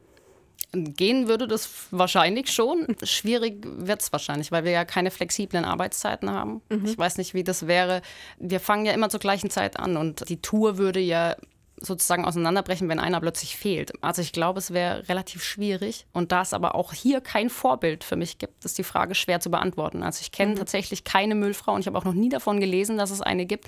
Gehen 0.71 1.27
würde 1.27 1.47
das 1.47 1.87
wahrscheinlich 1.89 2.51
schon. 2.51 2.85
Schwierig 3.03 3.65
wird 3.65 4.01
es 4.01 4.11
wahrscheinlich, 4.11 4.51
weil 4.51 4.65
wir 4.65 4.71
ja 4.71 4.85
keine 4.85 5.09
flexiblen 5.09 5.65
Arbeitszeiten 5.65 6.29
haben. 6.29 6.61
Mhm. 6.69 6.85
Ich 6.85 6.97
weiß 6.97 7.17
nicht, 7.17 7.33
wie 7.33 7.43
das 7.43 7.65
wäre. 7.65 8.01
Wir 8.37 8.59
fangen 8.59 8.85
ja 8.85 8.93
immer 8.93 9.09
zur 9.09 9.19
gleichen 9.19 9.49
Zeit 9.49 9.79
an 9.79 9.97
und 9.97 10.29
die 10.29 10.41
Tour 10.41 10.77
würde 10.77 10.99
ja 10.99 11.35
sozusagen 11.81 12.25
auseinanderbrechen, 12.25 12.89
wenn 12.89 12.99
einer 12.99 13.19
plötzlich 13.19 13.55
fehlt. 13.55 13.91
Also 14.03 14.21
ich 14.21 14.31
glaube, 14.31 14.59
es 14.59 14.71
wäre 14.71 15.07
relativ 15.09 15.43
schwierig. 15.43 16.05
Und 16.13 16.31
da 16.31 16.41
es 16.41 16.53
aber 16.53 16.75
auch 16.75 16.93
hier 16.93 17.21
kein 17.21 17.49
Vorbild 17.49 18.03
für 18.03 18.15
mich 18.15 18.37
gibt, 18.37 18.65
ist 18.65 18.77
die 18.77 18.83
Frage 18.83 19.15
schwer 19.15 19.39
zu 19.39 19.49
beantworten. 19.49 20.03
Also 20.03 20.21
ich 20.21 20.31
kenne 20.31 20.53
mhm. 20.53 20.57
tatsächlich 20.57 21.03
keine 21.03 21.35
Müllfrau 21.35 21.73
und 21.73 21.81
ich 21.81 21.87
habe 21.87 21.97
auch 21.97 22.05
noch 22.05 22.13
nie 22.13 22.29
davon 22.29 22.59
gelesen, 22.59 22.97
dass 22.97 23.11
es 23.11 23.21
eine 23.21 23.45
gibt, 23.45 23.67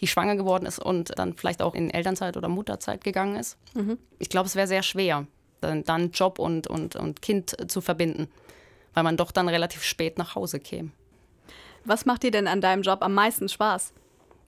die 0.00 0.06
schwanger 0.06 0.36
geworden 0.36 0.66
ist 0.66 0.80
und 0.80 1.16
dann 1.18 1.34
vielleicht 1.34 1.62
auch 1.62 1.74
in 1.74 1.90
Elternzeit 1.90 2.36
oder 2.36 2.48
Mutterzeit 2.48 3.04
gegangen 3.04 3.36
ist. 3.36 3.56
Mhm. 3.74 3.98
Ich 4.18 4.28
glaube, 4.28 4.48
es 4.48 4.56
wäre 4.56 4.66
sehr 4.66 4.82
schwer 4.82 5.26
dann 5.62 6.10
Job 6.10 6.38
und, 6.38 6.66
und, 6.66 6.96
und 6.96 7.22
Kind 7.22 7.70
zu 7.70 7.80
verbinden, 7.80 8.28
weil 8.94 9.04
man 9.04 9.16
doch 9.16 9.32
dann 9.32 9.48
relativ 9.48 9.82
spät 9.82 10.18
nach 10.18 10.34
Hause 10.34 10.60
käme. 10.60 10.90
Was 11.84 12.06
macht 12.06 12.22
dir 12.22 12.30
denn 12.30 12.46
an 12.46 12.60
deinem 12.60 12.82
Job 12.82 13.02
am 13.02 13.14
meisten 13.14 13.48
Spaß? 13.48 13.92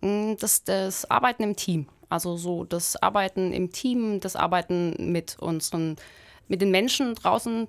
Mm, 0.01 0.35
das, 0.39 0.65
das 0.65 1.11
Arbeiten 1.11 1.43
im 1.43 1.57
Team. 1.57 1.89
Also 2.09 2.37
so 2.37 2.65
das 2.65 2.97
Arbeiten 2.97 3.53
im 3.53 3.73
Team, 3.73 4.21
das 4.21 4.37
Arbeiten 4.37 5.11
mit 5.13 5.37
unseren, 5.41 5.97
mit 6.47 6.61
den 6.61 6.71
Menschen 6.71 7.15
draußen, 7.15 7.67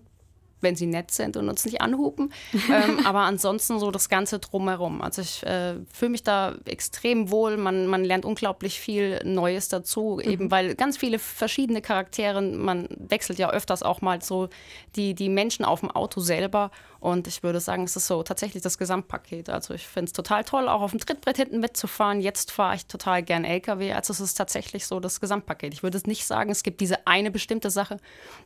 wenn 0.62 0.76
sie 0.76 0.88
nett 0.88 1.12
sind 1.12 1.38
und 1.38 1.50
uns 1.50 1.66
nicht 1.66 1.82
anhupen. 1.82 2.34
ähm, 2.54 3.06
aber 3.06 3.22
ansonsten 3.22 3.80
so 3.80 3.92
das 3.92 4.10
Ganze 4.10 4.40
drumherum. 4.40 5.02
Also 5.02 5.22
ich 5.22 5.44
äh, 5.44 5.76
fühle 5.92 6.12
mich 6.12 6.24
da 6.24 6.56
extrem 6.66 7.30
wohl. 7.30 7.58
Man, 7.58 7.88
man 7.88 8.04
lernt 8.04 8.26
unglaublich 8.26 8.80
viel 8.80 9.22
Neues 9.24 9.70
dazu, 9.70 10.20
mhm. 10.24 10.32
eben 10.32 10.52
weil 10.52 10.76
ganz 10.76 10.98
viele 10.98 11.20
verschiedene 11.20 11.82
Charaktere, 11.82 12.42
man 12.42 12.88
wechselt 12.98 13.40
ja 13.40 13.50
öfters 13.52 13.84
auch 13.84 14.02
mal 14.02 14.22
so 14.22 14.50
die, 14.96 15.14
die 15.14 15.30
Menschen 15.30 15.66
auf 15.66 15.82
dem 15.82 15.92
Auto 15.92 16.20
selber. 16.20 16.72
Und 17.06 17.28
ich 17.28 17.44
würde 17.44 17.60
sagen, 17.60 17.84
es 17.84 17.96
ist 17.96 18.08
so 18.08 18.24
tatsächlich 18.24 18.64
das 18.64 18.80
Gesamtpaket. 18.80 19.52
Also 19.52 19.76
ich 19.76 19.86
finde 19.86 20.06
es 20.06 20.14
total 20.14 20.44
toll, 20.44 20.68
auch 20.68 20.82
auf 20.82 20.90
dem 20.90 21.00
Trittbrett 21.00 21.38
hinten 21.38 21.60
mitzufahren. 21.60 22.20
Jetzt 22.20 22.52
fahre 22.52 22.78
ich 22.78 22.88
total 22.88 23.22
gern 23.22 23.46
LKW. 23.46 23.94
Also 23.94 24.12
es 24.12 24.20
ist 24.20 24.34
tatsächlich 24.34 24.88
so 24.88 25.00
das 25.00 25.22
Gesamtpaket. 25.22 25.72
Ich 25.76 25.84
würde 25.84 25.98
es 26.00 26.08
nicht 26.08 26.26
sagen, 26.26 26.50
es 26.50 26.64
gibt 26.64 26.82
diese 26.82 27.06
eine 27.06 27.30
bestimmte 27.30 27.70
Sache, 27.70 27.98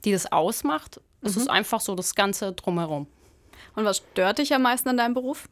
die 0.03 0.11
das 0.11 0.29
ausmacht. 0.33 0.99
Es 1.21 1.37
mhm. 1.37 1.41
ist 1.43 1.49
einfach 1.49 1.79
so 1.79 1.95
das 1.95 2.15
Ganze 2.15 2.51
drumherum. 2.51 3.07
Und 3.75 3.85
was 3.85 3.99
stört 3.99 4.39
dich 4.39 4.53
am 4.53 4.63
meisten 4.63 4.89
an 4.89 4.97
deinem 4.97 5.13
Beruf? 5.13 5.47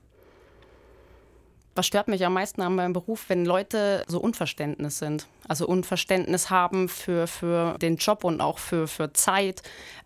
Was 1.78 1.86
stört 1.86 2.08
mich 2.08 2.26
am 2.26 2.34
meisten 2.34 2.64
an 2.64 2.74
meinem 2.74 2.94
Beruf, 2.94 3.26
wenn 3.28 3.46
Leute 3.46 4.04
so 4.08 4.20
Unverständnis 4.20 4.98
sind? 4.98 5.28
Also 5.48 5.68
Unverständnis 5.68 6.50
haben 6.50 6.90
für, 6.90 7.28
für 7.28 7.78
den 7.78 7.98
Job 7.98 8.24
und 8.24 8.42
auch 8.42 8.58
für, 8.58 8.88
für 8.88 9.14
Zeit. 9.14 9.62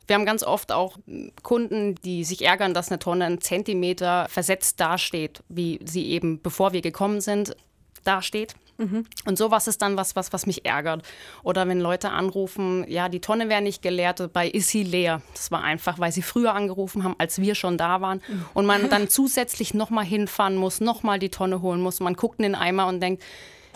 Wir 0.06 0.18
haben 0.18 0.26
ganz 0.26 0.44
oft 0.44 0.74
auch 0.74 0.98
Kunden, 1.44 1.96
die 2.04 2.26
sich 2.26 2.44
ärgern, 2.44 2.74
dass 2.74 2.90
eine 2.90 3.00
Tonne 3.00 3.24
einen 3.24 3.40
Zentimeter 3.40 4.28
versetzt 4.28 4.82
dasteht, 4.82 5.44
wie 5.48 5.80
sie 5.86 6.10
eben, 6.10 6.42
bevor 6.42 6.74
wir 6.74 6.82
gekommen 6.82 7.22
sind, 7.22 7.56
dasteht. 8.04 8.56
Mhm. 8.82 9.06
Und 9.26 9.38
sowas 9.38 9.68
ist 9.68 9.82
dann 9.82 9.96
was, 9.96 10.16
was, 10.16 10.34
was 10.34 10.48
mich 10.48 10.66
ärgert. 10.66 11.04
Oder 11.44 11.68
wenn 11.68 11.80
Leute 11.80 12.10
anrufen, 12.10 12.84
ja, 12.88 13.10
die 13.10 13.20
Tonne 13.22 13.48
wäre 13.48 13.62
nicht 13.62 13.82
geleert, 13.82 14.20
dabei 14.20 14.48
ist 14.48 14.70
sie 14.70 14.84
leer. 14.84 15.22
Das 15.34 15.52
war 15.52 15.64
einfach, 15.64 16.00
weil 16.00 16.12
sie 16.12 16.24
früher 16.24 16.56
angerufen 16.56 17.04
haben, 17.04 17.16
als 17.18 17.40
wir 17.40 17.56
schon 17.56 17.78
da 17.78 18.02
waren. 18.02 18.22
Und 18.54 18.66
man 18.66 18.90
dann 18.90 19.08
zusätzlich 19.08 19.74
nochmal 19.74 20.06
hinfahren 20.06 20.56
muss, 20.56 20.82
nochmal 20.82 21.20
die 21.20 21.30
Tonne 21.30 21.62
holen 21.62 21.82
muss. 21.82 22.00
Man 22.00 22.16
guckt 22.16 22.40
in 22.40 22.44
den 22.44 22.56
Eimer 22.56 22.88
und 22.88 23.00
denkt, 23.02 23.24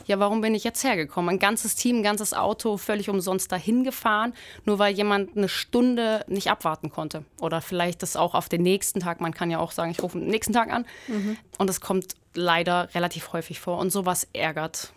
ja, 0.06 0.20
warum 0.20 0.42
bin 0.42 0.56
ich 0.56 0.64
jetzt 0.64 0.84
hergekommen? 0.84 1.36
Ein 1.36 1.40
ganzes 1.40 1.76
Team, 1.76 1.98
ein 1.98 2.04
ganzes 2.04 2.34
Auto 2.34 2.78
völlig 2.78 3.10
umsonst 3.10 3.52
dahin 3.52 3.84
gefahren, 3.84 4.34
nur 4.66 4.80
weil 4.80 4.94
jemand 4.94 5.36
eine 5.36 5.50
Stunde 5.50 6.24
nicht 6.28 6.50
abwarten 6.50 6.90
konnte. 6.90 7.26
Oder 7.40 7.62
vielleicht 7.62 8.04
das 8.04 8.16
auch 8.16 8.36
auf 8.36 8.50
den 8.50 8.62
nächsten 8.62 9.00
Tag. 9.00 9.22
Man 9.22 9.34
kann 9.34 9.52
ja 9.52 9.60
auch 9.60 9.72
sagen, 9.72 9.92
ich 9.92 10.02
rufe 10.02 10.20
den 10.20 10.28
nächsten 10.28 10.54
Tag 10.54 10.72
an. 10.72 10.86
Mhm. 11.08 11.38
Und 11.58 11.70
es 11.70 11.82
kommt 11.82 12.16
leider 12.34 12.94
relativ 12.94 13.34
häufig 13.34 13.60
vor. 13.60 13.80
Und 13.80 13.90
sowas 13.90 14.28
ärgert 14.34 14.94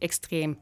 extrem. 0.00 0.56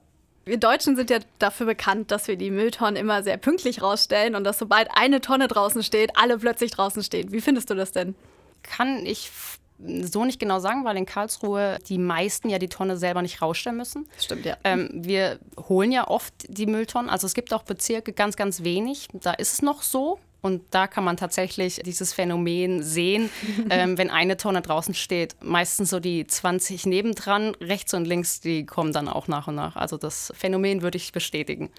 Wir 0.45 0.59
Deutschen 0.59 0.95
sind 0.95 1.09
ja 1.09 1.21
dafür 1.39 1.67
bekannt, 1.67 2.11
dass 2.11 2.29
wir 2.29 2.37
die 2.37 2.51
Mülltonnen 2.51 2.97
immer 2.97 3.23
sehr 3.23 3.39
pünktlich 3.39 3.81
rausstellen 3.81 4.35
und 4.35 4.45
dass 4.45 4.59
sobald 4.59 4.89
eine 4.95 5.23
Tonne 5.23 5.49
draußen 5.49 5.83
steht, 5.83 6.11
alle 6.17 6.39
plötzlich 6.39 6.71
draußen 6.71 7.03
stehen. 7.03 7.33
Wie 7.33 7.41
findest 7.41 7.71
du 7.71 7.75
das 7.75 7.93
denn? 7.93 8.15
Kann 8.63 9.07
ich 9.07 9.31
so 9.79 10.25
nicht 10.25 10.39
genau 10.39 10.61
sagen, 10.61 10.85
weil 10.85 10.97
in 10.97 11.07
Karlsruhe 11.07 11.79
die 11.89 11.99
meisten 11.99 12.49
ja 12.49 12.59
die 12.59 12.69
Tonne 12.69 12.97
selber 12.97 13.23
nicht 13.23 13.43
rausstellen 13.43 13.77
müssen. 13.77 14.09
Stimmt, 14.19 14.45
ja. 14.45 14.57
Ähm, 14.65 14.89
wir 14.93 15.39
holen 15.69 15.93
ja 15.93 16.09
oft 16.09 16.35
die 16.49 16.67
Mülltonnen. 16.67 17.11
Also 17.11 17.27
es 17.27 17.35
gibt 17.35 17.53
auch 17.53 17.65
Bezirke 17.65 18.13
ganz, 18.13 18.37
ganz 18.37 18.63
wenig. 18.63 19.09
Da 19.13 19.33
ist 19.33 19.53
es 19.53 19.63
noch 19.63 19.83
so. 19.83 20.19
Und 20.41 20.63
da 20.73 20.87
kann 20.87 21.05
man 21.05 21.17
tatsächlich 21.17 21.77
dieses 21.87 22.13
Phänomen 22.13 22.83
sehen, 22.83 23.31
ähm, 23.71 23.97
wenn 23.97 24.11
eine 24.11 24.37
Tonne 24.37 24.61
draußen 24.61 24.95
steht. 24.95 25.37
Meistens 25.43 25.89
so 25.89 26.01
die 26.01 26.27
20 26.27 26.85
nebendran, 26.85 27.55
rechts 27.63 27.95
und 27.95 28.05
links, 28.05 28.41
die 28.41 28.67
kommen 28.67 28.93
dann 28.93 29.09
auch 29.09 29.27
nach 29.27 29.49
und 29.49 29.55
nach. 29.55 29.75
Also 29.75 29.97
das 29.97 30.33
Phänomen 30.37 30.83
würde 30.83 30.99
ich 30.99 31.13
bestätigen. 31.13 31.71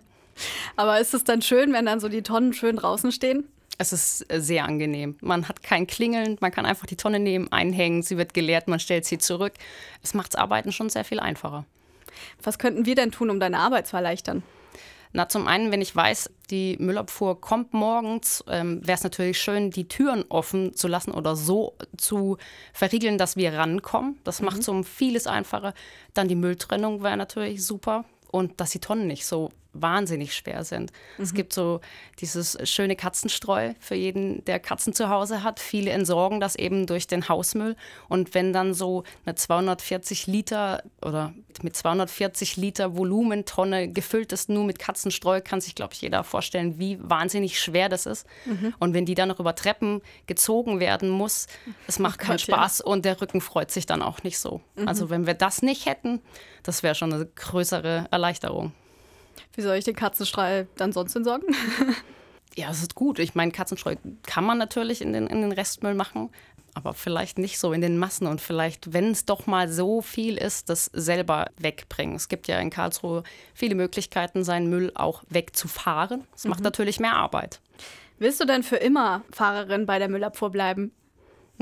Aber 0.76 0.98
ist 0.98 1.14
es 1.14 1.24
dann 1.24 1.42
schön, 1.42 1.72
wenn 1.72 1.86
dann 1.86 2.00
so 2.00 2.08
die 2.08 2.22
Tonnen 2.22 2.52
schön 2.52 2.76
draußen 2.76 3.12
stehen? 3.12 3.44
Es 3.78 3.92
ist 3.92 4.32
äh, 4.32 4.40
sehr 4.40 4.64
angenehm. 4.64 5.16
Man 5.20 5.48
hat 5.48 5.62
kein 5.62 5.86
Klingeln, 5.86 6.36
man 6.40 6.52
kann 6.52 6.66
einfach 6.66 6.86
die 6.86 6.96
Tonne 6.96 7.18
nehmen, 7.18 7.50
einhängen, 7.50 8.02
sie 8.02 8.16
wird 8.16 8.34
geleert, 8.34 8.68
man 8.68 8.80
stellt 8.80 9.04
sie 9.04 9.18
zurück. 9.18 9.54
Es 10.02 10.14
macht 10.14 10.34
das 10.34 10.40
Arbeiten 10.40 10.72
schon 10.72 10.90
sehr 10.90 11.04
viel 11.04 11.20
einfacher. 11.20 11.64
Was 12.42 12.58
könnten 12.58 12.86
wir 12.86 12.94
denn 12.94 13.10
tun, 13.10 13.30
um 13.30 13.40
deine 13.40 13.58
Arbeit 13.58 13.86
zu 13.86 13.96
erleichtern? 13.96 14.42
Na, 15.14 15.28
zum 15.28 15.46
einen, 15.46 15.70
wenn 15.70 15.82
ich 15.82 15.94
weiß, 15.94 16.30
die 16.50 16.76
Müllabfuhr 16.78 17.38
kommt 17.38 17.74
morgens, 17.74 18.42
ähm, 18.48 18.80
wäre 18.86 18.96
es 18.96 19.04
natürlich 19.04 19.38
schön, 19.38 19.70
die 19.70 19.86
Türen 19.86 20.24
offen 20.30 20.74
zu 20.74 20.88
lassen 20.88 21.12
oder 21.12 21.36
so 21.36 21.74
zu 21.98 22.38
verriegeln, 22.72 23.18
dass 23.18 23.36
wir 23.36 23.52
rankommen. 23.52 24.18
Das 24.24 24.40
mhm. 24.40 24.46
macht 24.46 24.62
so 24.62 24.82
vieles 24.82 25.26
einfacher. 25.26 25.74
Dann 26.14 26.28
die 26.28 26.34
Mülltrennung 26.34 27.02
wäre 27.02 27.18
natürlich 27.18 27.64
super 27.64 28.06
und 28.30 28.58
dass 28.60 28.70
die 28.70 28.80
Tonnen 28.80 29.06
nicht 29.06 29.26
so 29.26 29.50
wahnsinnig 29.72 30.34
schwer 30.34 30.64
sind. 30.64 30.92
Mhm. 31.18 31.24
Es 31.24 31.34
gibt 31.34 31.52
so 31.52 31.80
dieses 32.20 32.58
schöne 32.68 32.96
Katzenstreu 32.96 33.74
für 33.80 33.94
jeden, 33.94 34.44
der 34.44 34.60
Katzen 34.60 34.92
zu 34.92 35.08
Hause 35.08 35.42
hat. 35.42 35.60
Viele 35.60 35.90
entsorgen 35.90 36.40
das 36.40 36.56
eben 36.56 36.86
durch 36.86 37.06
den 37.06 37.28
Hausmüll. 37.28 37.76
Und 38.08 38.34
wenn 38.34 38.52
dann 38.52 38.74
so 38.74 39.04
eine 39.24 39.34
240 39.34 40.26
Liter 40.26 40.82
oder 41.00 41.32
mit 41.62 41.76
240 41.76 42.56
Liter 42.56 42.96
Volumentonne 42.96 43.88
gefüllt 43.88 44.32
ist, 44.32 44.48
nur 44.48 44.64
mit 44.64 44.78
Katzenstreu, 44.78 45.40
kann 45.42 45.60
sich, 45.60 45.74
glaube 45.74 45.94
ich, 45.94 46.02
jeder 46.02 46.24
vorstellen, 46.24 46.78
wie 46.78 46.98
wahnsinnig 47.00 47.60
schwer 47.60 47.88
das 47.88 48.06
ist. 48.06 48.26
Mhm. 48.46 48.74
Und 48.78 48.94
wenn 48.94 49.06
die 49.06 49.14
dann 49.14 49.28
noch 49.28 49.40
über 49.40 49.54
Treppen 49.54 50.00
gezogen 50.26 50.80
werden 50.80 51.08
muss, 51.08 51.46
es 51.86 51.98
macht 51.98 52.20
oh 52.22 52.24
keinen 52.26 52.38
Spaß 52.38 52.78
ja. 52.80 52.86
und 52.86 53.04
der 53.04 53.20
Rücken 53.20 53.40
freut 53.40 53.70
sich 53.70 53.86
dann 53.86 54.02
auch 54.02 54.22
nicht 54.22 54.38
so. 54.38 54.60
Mhm. 54.76 54.88
Also 54.88 55.10
wenn 55.10 55.26
wir 55.26 55.34
das 55.34 55.62
nicht 55.62 55.86
hätten, 55.86 56.20
das 56.62 56.82
wäre 56.82 56.94
schon 56.94 57.12
eine 57.12 57.26
größere 57.26 58.06
Erleichterung. 58.10 58.72
Wie 59.54 59.62
soll 59.62 59.76
ich 59.76 59.84
den 59.84 59.96
Katzenstreu 59.96 60.64
dann 60.76 60.92
sonst 60.92 61.14
entsorgen? 61.14 61.54
ja, 62.56 62.68
das 62.68 62.82
ist 62.82 62.94
gut. 62.94 63.18
Ich 63.18 63.34
meine, 63.34 63.52
Katzenstreu 63.52 63.96
kann 64.22 64.44
man 64.44 64.58
natürlich 64.58 65.02
in 65.02 65.12
den, 65.12 65.26
in 65.26 65.42
den 65.42 65.52
Restmüll 65.52 65.94
machen, 65.94 66.30
aber 66.74 66.94
vielleicht 66.94 67.38
nicht 67.38 67.58
so 67.58 67.72
in 67.72 67.82
den 67.82 67.98
Massen 67.98 68.26
und 68.26 68.40
vielleicht, 68.40 68.92
wenn 68.92 69.10
es 69.10 69.26
doch 69.26 69.46
mal 69.46 69.68
so 69.68 70.00
viel 70.00 70.38
ist, 70.38 70.70
das 70.70 70.86
selber 70.86 71.46
wegbringen. 71.58 72.16
Es 72.16 72.28
gibt 72.28 72.48
ja 72.48 72.58
in 72.58 72.70
Karlsruhe 72.70 73.24
viele 73.54 73.74
Möglichkeiten, 73.74 74.42
seinen 74.42 74.70
Müll 74.70 74.90
auch 74.94 75.22
wegzufahren. 75.28 76.24
Das 76.32 76.44
mhm. 76.44 76.50
macht 76.50 76.62
natürlich 76.62 76.98
mehr 76.98 77.14
Arbeit. 77.14 77.60
Willst 78.18 78.40
du 78.40 78.46
denn 78.46 78.62
für 78.62 78.76
immer 78.76 79.22
Fahrerin 79.32 79.84
bei 79.84 79.98
der 79.98 80.08
Müllabfuhr 80.08 80.50
bleiben? 80.50 80.92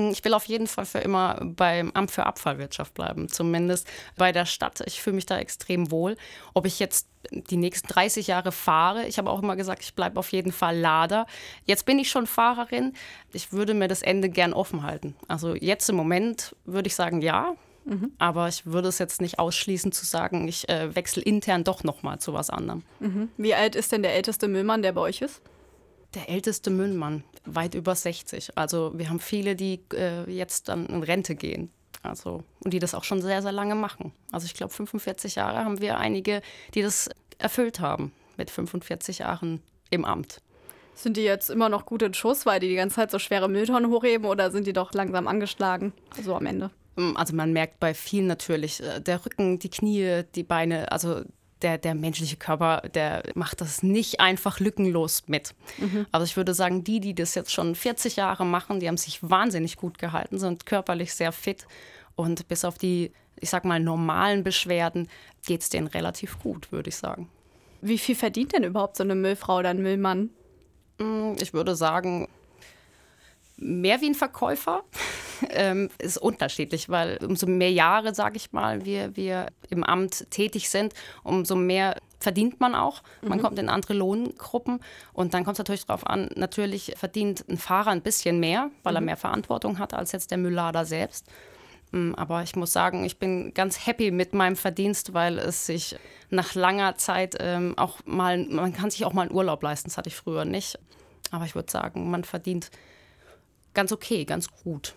Hm, 0.01 0.11
ich 0.13 0.25
will 0.25 0.35
auf 0.35 0.47
jeden 0.47 0.67
Fall 0.67 0.87
für 0.87 0.99
immer 0.99 1.39
beim 1.43 1.91
Amt 1.93 2.11
für 2.11 2.27
Abfallwirtschaft 2.27 2.95
bleiben, 2.95 3.29
zumindest 3.29 3.87
bei 4.17 4.33
der 4.33 4.47
Stadt. 4.47 4.81
Ich 4.87 5.03
fühle 5.03 5.17
mich 5.17 5.27
da 5.27 5.39
extrem 5.39 5.91
wohl. 5.91 6.17
Ob 6.55 6.67
ich 6.67 6.79
jetzt 6.79 7.09
die 7.31 7.57
nächsten 7.57 7.87
30 7.89 8.27
Jahre 8.27 8.51
fahre, 8.51 9.07
ich 9.07 9.19
habe 9.19 9.31
auch 9.31 9.43
immer 9.43 9.57
gesagt, 9.57 9.83
ich 9.83 9.95
bleibe 9.95 10.19
auf 10.19 10.33
jeden 10.33 10.53
Fall 10.53 10.79
Lader. 10.79 11.27
Jetzt 11.67 11.85
bin 11.85 11.99
ich 11.99 12.11
schon 12.11 12.27
Fahrerin. 12.27 12.95
Ich 13.33 13.53
würde 13.53 13.75
mir 13.75 13.89
das 13.89 14.03
Ende 14.03 14.31
gern 14.31 14.53
offen 14.53 14.83
halten. 14.83 15.15
Also 15.29 15.55
jetzt 15.55 15.89
im 15.91 15.97
Moment 15.97 16.57
würde 16.65 16.87
ich 16.87 16.95
sagen, 16.95 17.21
ja. 17.21 17.55
Mhm. 17.85 18.13
Aber 18.19 18.49
ich 18.49 18.67
würde 18.67 18.89
es 18.89 18.99
jetzt 18.99 19.21
nicht 19.21 19.39
ausschließen 19.39 19.93
zu 19.93 20.05
sagen, 20.05 20.47
ich 20.49 20.69
äh, 20.69 20.95
wechsle 20.95 21.23
intern 21.23 21.65
doch 21.65 21.83
noch 21.83 22.03
mal 22.03 22.19
zu 22.19 22.33
was 22.33 22.51
anderem. 22.51 22.83
Mhm. 23.01 23.31
Wie 23.37 23.55
alt 23.55 23.75
ist 23.75 23.93
denn 23.93 24.03
der 24.03 24.15
älteste 24.15 24.49
Müllmann, 24.49 24.83
der 24.83 24.93
bei 24.93 25.01
euch 25.01 25.23
ist? 25.23 25.43
Der 26.15 26.29
älteste 26.29 26.71
Müllmann, 26.71 27.23
weit 27.45 27.75
über 27.75 27.95
60. 27.95 28.57
Also 28.57 28.93
wir 28.95 29.09
haben 29.09 29.21
viele, 29.21 29.55
die 29.55 29.81
äh, 29.95 30.29
jetzt 30.31 30.69
dann 30.69 30.87
in 30.87 31.03
Rente 31.03 31.37
gehen. 31.37 31.71
Also, 32.03 32.43
und 32.65 32.73
die 32.73 32.79
das 32.79 32.95
auch 32.95 33.05
schon 33.05 33.21
sehr, 33.21 33.43
sehr 33.43 33.53
lange 33.53 33.75
machen. 33.75 34.13
Also 34.33 34.47
ich 34.47 34.55
glaube, 34.55 34.73
45 34.73 35.35
Jahre 35.35 35.65
haben 35.65 35.81
wir 35.81 35.99
einige, 35.99 36.41
die 36.75 36.83
das 36.83 37.11
erfüllt 37.39 37.81
haben 37.81 38.13
mit 38.37 38.51
45 38.51 39.19
Jahren 39.19 39.63
im 39.91 40.05
Amt. 40.05 40.41
Sind 40.95 41.17
die 41.17 41.23
jetzt 41.23 41.51
immer 41.51 41.69
noch 41.69 41.87
gut 41.87 42.03
in 42.03 42.15
Schuss, 42.15 42.47
weil 42.47 42.61
die 42.61 42.69
die 42.69 42.75
ganze 42.75 42.97
Zeit 42.97 43.11
so 43.11 43.19
schwere 43.19 43.49
Mülltonnen 43.49 43.91
hochheben 43.91 44.27
oder 44.27 44.51
sind 44.51 44.67
die 44.67 44.73
doch 44.73 44.93
langsam 44.93 45.29
angeschlagen, 45.29 45.93
so 46.13 46.19
also 46.19 46.35
am 46.37 46.47
Ende? 46.47 46.71
Also 47.15 47.35
man 47.35 47.53
merkt 47.53 47.81
bei 47.81 47.95
vielen 47.95 48.27
natürlich, 48.27 48.83
äh, 48.83 49.01
der 49.01 49.25
Rücken, 49.25 49.59
die 49.59 49.71
Knie, 49.71 50.23
die 50.35 50.43
Beine, 50.43 50.91
also 50.93 51.23
der, 51.63 51.79
der 51.79 51.95
menschliche 51.95 52.37
Körper, 52.37 52.83
der 52.95 53.23
macht 53.35 53.61
das 53.61 53.83
nicht 53.83 54.21
einfach 54.21 54.61
lückenlos 54.61 55.25
mit. 55.27 55.55
Mhm. 55.79 56.07
Also 56.13 56.25
ich 56.25 56.37
würde 56.37 56.55
sagen, 56.55 56.85
die, 56.85 57.01
die 57.01 57.15
das 57.15 57.35
jetzt 57.35 57.53
schon 57.53 57.75
40 57.75 58.17
Jahre 58.17 58.45
machen, 58.45 58.81
die 58.81 58.89
haben 58.89 58.97
sich 58.97 59.23
wahnsinnig 59.23 59.77
gut 59.77 59.99
gehalten, 59.99 60.39
sind 60.39 60.67
körperlich 60.67 61.15
sehr 61.15 61.33
fit 61.33 61.67
und 62.15 62.49
bis 62.49 62.65
auf 62.65 62.79
die, 62.79 63.13
ich 63.39 63.51
sag 63.51 63.65
mal, 63.65 63.81
normalen 63.81 64.45
Beschwerden 64.45 65.09
geht 65.47 65.63
es 65.63 65.71
denen 65.71 65.87
relativ 65.87 66.39
gut, 66.39 66.73
würde 66.73 66.89
ich 66.89 66.97
sagen. 66.97 67.29
Wie 67.81 67.99
viel 67.99 68.15
verdient 68.15 68.53
denn 68.53 68.65
überhaupt 68.65 68.97
so 68.97 69.03
eine 69.03 69.15
Müllfrau 69.15 69.59
oder 69.59 69.71
ein 69.71 69.83
Müllmann? 69.83 70.31
Mm, 70.99 71.33
ich 71.41 71.55
würde 71.55 71.75
sagen, 71.75 72.29
mehr 73.61 74.01
wie 74.01 74.11
ein 74.11 74.15
Verkäufer. 74.15 74.83
ähm, 75.51 75.89
ist 75.99 76.19
unterschiedlich, 76.19 76.89
weil 76.89 77.19
umso 77.23 77.47
mehr 77.47 77.73
Jahre, 77.73 78.15
sage 78.15 78.37
ich 78.37 78.53
mal, 78.53 78.85
wir, 78.85 79.17
wir 79.17 79.47
im 79.71 79.85
Amt 79.85 80.31
tätig 80.31 80.69
sind, 80.69 80.95
umso 81.23 81.55
mehr 81.57 81.97
verdient 82.19 82.61
man 82.61 82.75
auch. 82.75 83.03
Man 83.23 83.39
mhm. 83.39 83.43
kommt 83.43 83.59
in 83.59 83.69
andere 83.69 83.95
Lohngruppen 83.95 84.81
und 85.13 85.33
dann 85.33 85.45
kommt 85.45 85.55
es 85.55 85.59
natürlich 85.59 85.87
darauf 85.87 86.07
an, 86.07 86.29
natürlich 86.35 86.93
verdient 86.97 87.45
ein 87.49 87.57
Fahrer 87.57 87.91
ein 87.91 88.03
bisschen 88.03 88.41
mehr, 88.41 88.71
weil 88.83 88.93
mhm. 88.93 88.97
er 88.97 89.03
mehr 89.03 89.17
Verantwortung 89.17 89.79
hat 89.79 89.95
als 89.95 90.13
jetzt 90.13 90.31
der 90.31 90.39
Müllader 90.39 90.85
selbst. 90.85 91.27
Mm, 91.93 92.15
aber 92.15 92.43
ich 92.43 92.55
muss 92.57 92.73
sagen, 92.73 93.05
ich 93.05 93.19
bin 93.19 93.55
ganz 93.55 93.87
happy 93.87 94.11
mit 94.11 94.35
meinem 94.35 94.57
Verdienst, 94.57 95.15
weil 95.15 95.39
es 95.39 95.67
sich 95.67 95.97
nach 96.29 96.55
langer 96.55 96.97
Zeit 96.97 97.37
ähm, 97.41 97.75
auch 97.77 97.99
mal, 98.05 98.39
man 98.39 98.73
kann 98.73 98.91
sich 98.91 99.05
auch 99.05 99.13
mal 99.13 99.23
einen 99.23 99.33
Urlaub 99.33 99.63
leisten, 99.63 99.89
das 99.89 99.97
hatte 99.97 100.09
ich 100.09 100.17
früher 100.17 100.45
nicht. 100.45 100.79
Aber 101.33 101.45
ich 101.45 101.55
würde 101.55 101.71
sagen, 101.71 102.11
man 102.11 102.25
verdient 102.25 102.71
ganz 103.75 103.93
okay, 103.93 104.25
ganz 104.25 104.49
gut. 104.65 104.95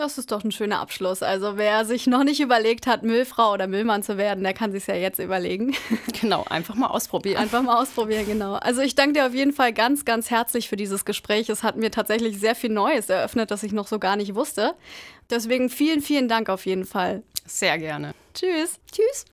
Das 0.00 0.16
ist 0.16 0.32
doch 0.32 0.44
ein 0.44 0.50
schöner 0.50 0.80
Abschluss. 0.80 1.22
Also 1.22 1.58
wer 1.58 1.84
sich 1.84 2.06
noch 2.06 2.24
nicht 2.24 2.40
überlegt 2.40 2.86
hat, 2.86 3.02
Müllfrau 3.02 3.52
oder 3.52 3.66
Müllmann 3.66 4.02
zu 4.02 4.16
werden, 4.16 4.42
der 4.42 4.54
kann 4.54 4.72
sich 4.72 4.86
ja 4.86 4.94
jetzt 4.94 5.18
überlegen. 5.18 5.74
Genau, 6.20 6.44
einfach 6.50 6.74
mal 6.74 6.88
ausprobieren. 6.88 7.38
Einfach 7.38 7.62
mal 7.62 7.80
ausprobieren, 7.80 8.26
genau. 8.26 8.54
Also 8.54 8.82
ich 8.82 8.94
danke 8.94 9.14
dir 9.14 9.26
auf 9.26 9.34
jeden 9.34 9.54
Fall 9.54 9.72
ganz, 9.72 10.04
ganz 10.04 10.30
herzlich 10.30 10.68
für 10.68 10.76
dieses 10.76 11.06
Gespräch. 11.06 11.48
Es 11.48 11.62
hat 11.62 11.76
mir 11.76 11.90
tatsächlich 11.90 12.38
sehr 12.38 12.54
viel 12.54 12.68
Neues 12.68 13.08
eröffnet, 13.08 13.50
das 13.50 13.62
ich 13.62 13.72
noch 13.72 13.86
so 13.86 13.98
gar 13.98 14.16
nicht 14.16 14.34
wusste. 14.34 14.74
Deswegen 15.30 15.70
vielen, 15.70 16.02
vielen 16.02 16.28
Dank 16.28 16.50
auf 16.50 16.66
jeden 16.66 16.84
Fall. 16.84 17.22
Sehr 17.46 17.78
gerne. 17.78 18.14
Tschüss. 18.34 18.78
Tschüss. 18.92 19.24